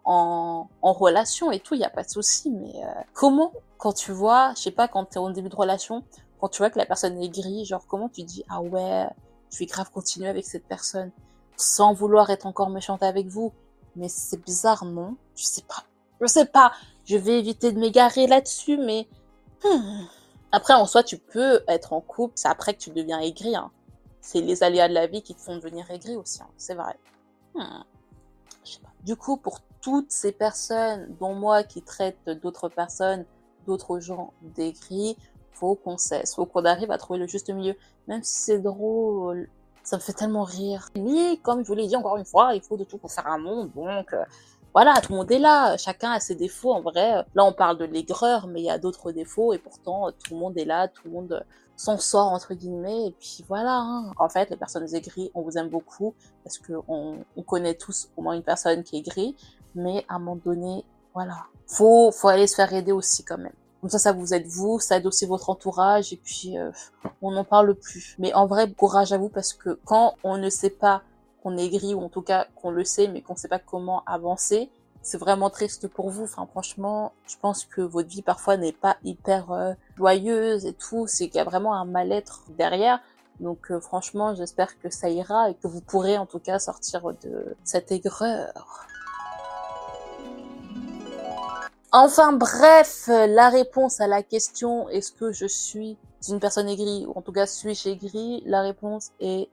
en, 0.09 0.93
relation 0.95 1.53
et 1.53 1.61
tout, 1.61 1.75
il 1.75 1.79
n'y 1.79 1.85
a 1.85 1.91
pas 1.91 2.03
de 2.03 2.09
souci. 2.09 2.51
Mais 2.51 2.73
euh, 2.83 2.91
comment, 3.13 3.53
quand 3.77 3.93
tu 3.93 4.13
vois, 4.13 4.55
je 4.57 4.63
sais 4.63 4.71
pas, 4.71 4.89
quand 4.89 5.05
tu 5.05 5.15
es 5.15 5.19
en 5.19 5.31
début 5.31 5.51
de 5.51 5.57
relation, 5.57 6.03
quand 6.41 6.49
tu 6.49 6.59
vois 6.59 6.71
que 6.71 6.79
la 6.79 6.87
personne 6.87 7.21
est 7.23 7.29
grise, 7.29 7.69
genre 7.69 7.87
comment 7.87 8.09
tu 8.09 8.23
dis 8.23 8.45
ah 8.49 8.63
ouais, 8.63 9.07
je 9.51 9.59
vais 9.59 9.67
grave 9.67 9.91
continuer 9.91 10.29
avec 10.29 10.47
cette 10.47 10.67
personne 10.67 11.11
sans 11.57 11.93
vouloir 11.93 12.31
être 12.31 12.47
encore 12.47 12.71
méchante 12.71 13.03
avec 13.03 13.27
vous? 13.27 13.53
Mais 13.97 14.09
c'est 14.09 14.43
bizarre, 14.43 14.85
non? 14.85 15.17
Je 15.37 15.45
sais 15.45 15.63
pas. 15.63 15.85
Je 16.21 16.27
sais 16.27 16.47
pas. 16.47 16.73
Je 17.05 17.17
vais 17.17 17.39
éviter 17.39 17.73
de 17.73 17.79
m'égarer 17.79 18.27
là-dessus, 18.27 18.79
mais 18.79 19.09
hmm. 19.65 20.05
après 20.53 20.75
en 20.75 20.87
soi 20.87 21.03
tu 21.03 21.19
peux 21.19 21.63
être 21.69 21.93
en 21.93 22.01
couple, 22.01 22.33
c'est 22.37 22.49
après 22.49 22.75
que 22.75 22.79
tu 22.79 22.91
deviens 22.91 23.21
aigri. 23.21 23.55
Hein. 23.57 23.71
C'est 24.23 24.41
les 24.41 24.63
aléas 24.63 24.89
de 24.89 24.95
la 24.95 25.07
vie 25.07 25.23
qui 25.23 25.35
te 25.35 25.41
font 25.41 25.57
devenir 25.57 25.91
aigri 25.91 26.17
aussi, 26.17 26.41
hein. 26.41 26.49
c'est 26.57 26.75
vrai. 26.75 26.97
Hmm. 27.55 27.83
Je 28.65 28.73
sais 28.73 28.81
pas. 28.81 28.93
Du 29.05 29.17
coup, 29.17 29.37
pour 29.37 29.61
toutes 29.81 30.11
ces 30.11 30.33
personnes, 30.33 31.15
dont 31.21 31.35
moi, 31.35 31.63
qui 31.63 31.83
traitent 31.83 32.29
d'autres 32.43 32.69
personnes, 32.69 33.25
d'autres 33.67 34.01
gens 34.01 34.33
d'aigris, 34.43 35.17
faut 35.53 35.75
qu'on 35.75 35.99
cesse, 35.99 36.35
faut 36.35 36.47
qu'on 36.47 36.65
arrive 36.65 36.91
à 36.91 36.99
trouver 36.99 37.19
le 37.19 37.27
juste 37.27 37.51
milieu. 37.51 37.75
Même 38.07 38.23
si 38.23 38.35
c'est 38.35 38.59
drôle, 38.59 39.49
ça 39.83 39.97
me 39.97 40.03
fait 40.03 40.13
tellement 40.13 40.45
rire. 40.45 40.89
Mais 40.97 41.39
comme 41.43 41.63
je 41.63 41.69
vous 41.69 41.75
l'ai 41.75 41.87
dit 41.87 41.97
encore 41.97 42.17
une 42.17 42.25
fois, 42.25 42.55
il 42.55 42.63
faut 42.63 42.77
de 42.77 42.85
tout 42.85 42.99
pour 42.99 43.11
faire 43.11 43.27
un 43.27 43.39
monde, 43.39 43.71
donc 43.75 44.13
euh, 44.13 44.25
voilà, 44.75 45.01
tout 45.01 45.13
le 45.13 45.19
monde 45.19 45.33
est 45.33 45.39
là, 45.39 45.77
chacun 45.77 46.13
a 46.13 46.21
ses 46.21 46.35
défauts 46.35 46.73
en 46.73 46.83
vrai. 46.83 47.25
Là, 47.35 47.45
on 47.45 47.53
parle 47.53 47.79
de 47.79 47.85
l'aigreur, 47.85 48.47
mais 48.47 48.61
il 48.61 48.65
y 48.67 48.71
a 48.71 48.79
d'autres 48.79 49.13
défauts 49.13 49.53
et 49.53 49.59
pourtant 49.59 50.11
tout 50.13 50.35
le 50.35 50.37
monde 50.37 50.57
est 50.59 50.65
là, 50.65 50.89
tout 50.89 51.03
le 51.07 51.11
monde 51.11 51.45
s'en 51.75 51.97
sort 51.97 52.33
entre 52.33 52.55
guillemets. 52.55 53.07
Et 53.07 53.11
puis 53.13 53.45
voilà. 53.49 53.79
Hein. 53.79 54.13
En 54.19 54.29
fait, 54.29 54.51
les 54.51 54.57
personnes 54.57 54.95
aigries, 54.95 55.31
on 55.35 55.43
vous 55.43 55.57
aime 55.57 55.69
beaucoup 55.69 56.15
parce 56.45 56.59
que 56.59 56.75
on, 56.87 57.19
on, 57.37 57.43
connaît 57.43 57.75
tous 57.75 58.11
au 58.17 58.23
moins 58.23 58.35
une 58.35 58.43
personne 58.43 58.85
qui 58.85 58.97
est 58.97 58.99
aigrie, 59.01 59.35
mais 59.79 60.05
à 60.09 60.17
un 60.17 60.19
moment 60.19 60.41
donné, 60.45 60.85
voilà, 61.15 61.47
faut 61.67 62.11
faut 62.13 62.29
aller 62.29 62.47
se 62.47 62.57
faire 62.57 62.73
aider 62.73 62.93
aussi 62.93 63.25
quand 63.25 63.39
même. 63.39 63.53
Comme 63.81 63.91
ça, 63.91 63.99
ça 63.99 64.13
vous 64.13 64.35
aide 64.35 64.47
vous, 64.47 64.81
ça 64.81 64.97
aide 64.97 65.07
aussi 65.07 65.25
votre 65.25 65.51
entourage 65.51 66.13
et 66.13 66.17
puis 66.17 66.59
euh, 66.59 66.71
on 67.23 67.31
n'en 67.31 67.45
parle 67.45 67.75
plus. 67.75 68.17
Mais 68.19 68.35
en 68.35 68.47
vrai, 68.47 68.71
courage 68.73 69.13
à 69.13 69.19
vous 69.19 69.29
parce 69.29 69.53
que 69.53 69.79
quand 69.85 70.15
on 70.25 70.37
ne 70.37 70.51
sait 70.51 70.71
pas 70.71 71.03
qu'on 71.43 71.57
est 71.57 71.69
gris 71.69 71.95
ou 71.95 72.01
en 72.01 72.09
tout 72.09 72.23
cas 72.23 72.49
qu'on 72.57 72.73
le 72.73 72.85
sait 72.85 73.07
mais 73.07 73.23
qu'on 73.23 73.35
ne 73.35 73.39
sait 73.39 73.49
pas 73.49 73.61
comment 73.61 74.03
avancer, 74.05 74.69
c'est 75.03 75.19
vraiment 75.19 75.49
triste 75.49 75.87
pour 75.89 76.11
vous. 76.11 76.25
Enfin, 76.25 76.47
franchement, 76.51 77.13
je 77.27 77.37
pense 77.41 77.65
que 77.65 77.81
votre 77.81 78.09
vie 78.09 78.23
parfois 78.23 78.57
n'est 78.57 78.73
pas 78.73 78.97
hyper 79.05 79.53
euh, 79.53 79.73
joyeuse 79.97 80.67
et 80.67 80.73
tout. 80.73 81.07
C'est 81.07 81.29
qu'il 81.29 81.37
y 81.37 81.41
a 81.41 81.45
vraiment 81.45 81.75
un 81.75 81.85
mal-être 81.85 82.43
derrière. 82.59 83.01
Donc, 83.41 83.71
euh, 83.71 83.81
franchement, 83.81 84.35
j'espère 84.35 84.79
que 84.81 84.91
ça 84.91 85.09
ira 85.09 85.51
et 85.51 85.55
que 85.55 85.69
vous 85.69 85.81
pourrez 85.81 86.19
en 86.19 86.27
tout 86.27 86.41
cas 86.41 86.59
sortir 86.59 87.03
de 87.23 87.57
cette 87.65 87.93
aigreur. 87.93 88.87
Enfin 91.93 92.33
bref, 92.33 93.05
la 93.09 93.49
réponse 93.49 94.01
à 94.01 94.07
la 94.07 94.23
question 94.23 94.89
est-ce 94.91 95.11
que 95.11 95.33
je 95.33 95.47
suis 95.47 95.97
une 96.29 96.39
personne 96.39 96.69
aigrie 96.69 97.07
ou 97.07 97.13
en 97.17 97.23
tout 97.23 97.33
cas 97.33 97.47
suis-je 97.47 97.89
aigrie 97.89 98.43
La 98.45 98.61
réponse 98.61 99.11
est 99.21 99.49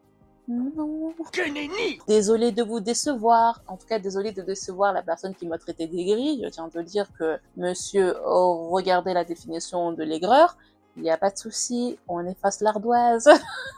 Non. 0.50 1.14
Que 1.32 1.48
nenni 1.50 2.00
Désolé 2.08 2.52
de 2.52 2.62
vous 2.62 2.82
décevoir. 2.82 3.62
En 3.68 3.78
tout 3.78 3.88
cas, 3.88 4.00
désolé 4.00 4.34
de 4.34 4.42
décevoir 4.42 4.92
la 4.92 5.02
personne 5.02 5.34
qui 5.34 5.48
m'a 5.48 5.58
traité 5.58 5.88
d'aigri. 5.88 6.42
Je 6.44 6.50
tiens 6.50 6.68
de 6.68 6.82
dire 6.82 7.08
que 7.18 7.38
monsieur, 7.56 8.16
oh, 8.26 8.68
regardez 8.70 9.14
la 9.14 9.24
définition 9.24 9.94
de 9.94 10.04
l'aigreur. 10.04 10.58
Il 10.98 11.04
n'y 11.04 11.12
a 11.12 11.18
pas 11.18 11.30
de 11.30 11.38
souci, 11.38 11.98
on 12.10 12.26
efface 12.26 12.60
l'ardoise. 12.60 13.30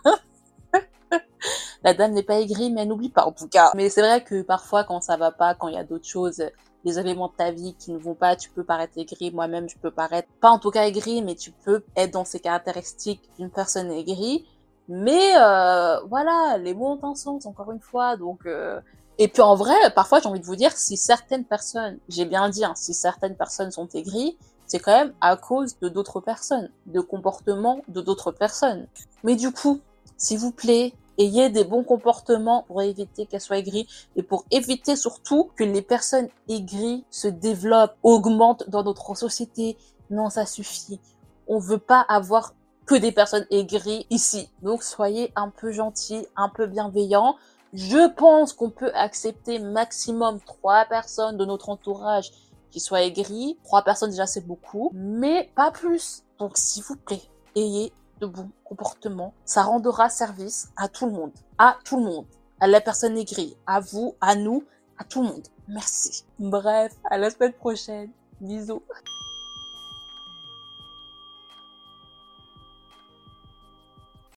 la 1.84 1.94
dame 1.94 2.14
n'est 2.14 2.24
pas 2.24 2.40
aigrie, 2.40 2.72
mais 2.72 2.82
elle 2.82 2.88
n'oublie 2.88 3.10
pas 3.10 3.26
en 3.26 3.32
tout 3.32 3.48
cas. 3.48 3.72
Mais 3.76 3.90
c'est 3.90 4.02
vrai 4.02 4.24
que 4.24 4.42
parfois, 4.42 4.84
quand 4.84 5.02
ça 5.02 5.16
va 5.16 5.32
pas, 5.32 5.54
quand 5.54 5.68
il 5.68 5.76
y 5.76 5.78
a 5.78 5.84
d'autres 5.84 6.08
choses, 6.08 6.44
des 6.86 7.00
événements 7.00 7.28
de 7.28 7.34
ta 7.34 7.52
vie 7.52 7.76
qui 7.78 7.92
ne 7.92 7.98
vont 7.98 8.14
pas, 8.14 8.36
tu 8.36 8.50
peux 8.50 8.64
paraître 8.64 8.98
aigri. 8.98 9.32
Moi-même, 9.32 9.68
je 9.70 9.78
peux 9.78 9.92
paraître 9.92 10.30
pas 10.40 10.50
en 10.50 10.60
tout 10.60 10.72
cas 10.72 10.86
aigri, 10.86 11.22
mais 11.22 11.36
tu 11.36 11.52
peux 11.52 11.84
être 11.96 12.12
dans 12.12 12.26
ces 12.26 12.40
caractéristiques 12.40 13.30
d'une 13.38 13.50
personne 13.50 13.92
aigrie. 13.92 14.46
Mais 14.88 15.36
euh, 15.38 16.00
voilà, 16.10 16.58
les 16.58 16.74
mots 16.74 16.98
ont 17.02 17.08
un 17.08 17.16
sens 17.16 17.46
encore 17.46 17.72
une 17.72 17.82
fois, 17.82 18.16
donc. 18.18 18.46
Euh... 18.46 18.80
Et 19.20 19.28
puis 19.28 19.42
en 19.42 19.56
vrai, 19.56 19.76
parfois 19.96 20.20
j'ai 20.20 20.28
envie 20.30 20.40
de 20.40 20.46
vous 20.46 20.56
dire, 20.56 20.72
si 20.72 20.96
certaines 20.96 21.44
personnes, 21.44 21.98
j'ai 22.08 22.26
bien 22.26 22.50
dit, 22.50 22.64
hein, 22.64 22.74
si 22.76 22.94
certaines 22.94 23.36
personnes 23.36 23.72
sont 23.72 23.88
aigries, 23.96 24.38
c'est 24.68 24.80
quand 24.80 24.96
même 24.96 25.14
à 25.22 25.36
cause 25.38 25.80
de 25.80 25.90
d'autres 25.90 26.20
personnes, 26.20 26.70
de 26.86 27.02
comportements 27.02 27.82
de 27.88 28.02
d'autres 28.02 28.32
personnes. 28.32 28.88
Mais 29.24 29.36
du 29.36 29.52
coup, 29.52 29.80
s'il 30.18 30.38
vous 30.38 30.52
plaît, 30.52 30.94
ayez 31.18 31.50
des 31.50 31.64
bons 31.64 31.84
comportements 31.84 32.64
pour 32.68 32.82
éviter 32.82 33.26
qu'elles 33.26 33.42
soient 33.42 33.58
aigries 33.58 33.88
et 34.16 34.24
pour 34.24 34.46
éviter 34.52 34.96
surtout 34.96 35.52
que 35.56 35.64
les 35.64 35.82
personnes 35.82 36.30
aigries 36.48 37.04
se 37.10 37.28
développent, 37.28 37.96
augmentent 38.04 38.70
dans 38.70 38.84
notre 38.84 39.16
société. 39.16 39.78
Non, 40.10 40.30
ça 40.30 40.46
suffit. 40.46 41.00
On 41.48 41.60
veut 41.60 41.78
pas 41.78 42.02
avoir 42.02 42.54
que 42.86 42.96
des 42.96 43.12
personnes 43.12 43.46
aigries 43.52 44.08
ici. 44.10 44.50
Donc 44.64 44.82
soyez 44.82 45.32
un 45.36 45.50
peu 45.50 45.72
gentils, 45.72 46.26
un 46.36 46.50
peu 46.50 46.66
bienveillants. 46.66 47.36
Je 47.74 48.10
pense 48.14 48.54
qu'on 48.54 48.70
peut 48.70 48.92
accepter 48.96 49.60
maximum 49.60 50.40
trois 50.40 50.86
personnes 50.86 51.38
de 51.38 51.46
notre 51.46 51.70
entourage 51.70 52.32
qui 52.72 52.80
soient 52.80 53.02
aigries. 53.02 53.58
Trois 53.66 53.84
personnes 53.84 54.12
déjà 54.12 54.26
c'est 54.26 54.48
beaucoup, 54.48 54.90
mais 54.94 55.52
pas 55.56 55.72
plus. 55.72 56.24
Donc 56.40 56.58
s'il 56.58 56.84
vous 56.84 56.96
plaît, 56.96 57.22
ayez 57.56 57.92
de 58.20 58.28
bons 58.28 58.50
comportements. 58.64 59.34
Ça 59.46 59.64
rendra 59.64 60.10
service 60.10 60.70
à 60.76 60.88
tout 60.88 61.06
le 61.06 61.12
monde. 61.12 61.32
À 61.58 61.78
tout 61.84 61.98
le 61.98 62.04
monde. 62.04 62.26
À 62.60 62.68
la 62.68 62.82
personne 62.82 63.18
aigrie. 63.18 63.56
À 63.66 63.80
vous, 63.80 64.16
à 64.22 64.36
nous, 64.36 64.64
à 64.98 65.04
tout 65.04 65.22
le 65.22 65.30
monde. 65.30 65.48
Merci. 65.68 66.26
Bref, 66.40 66.94
à 67.10 67.18
la 67.18 67.30
semaine 67.30 67.54
prochaine. 67.54 68.10
Bisous. 68.40 68.84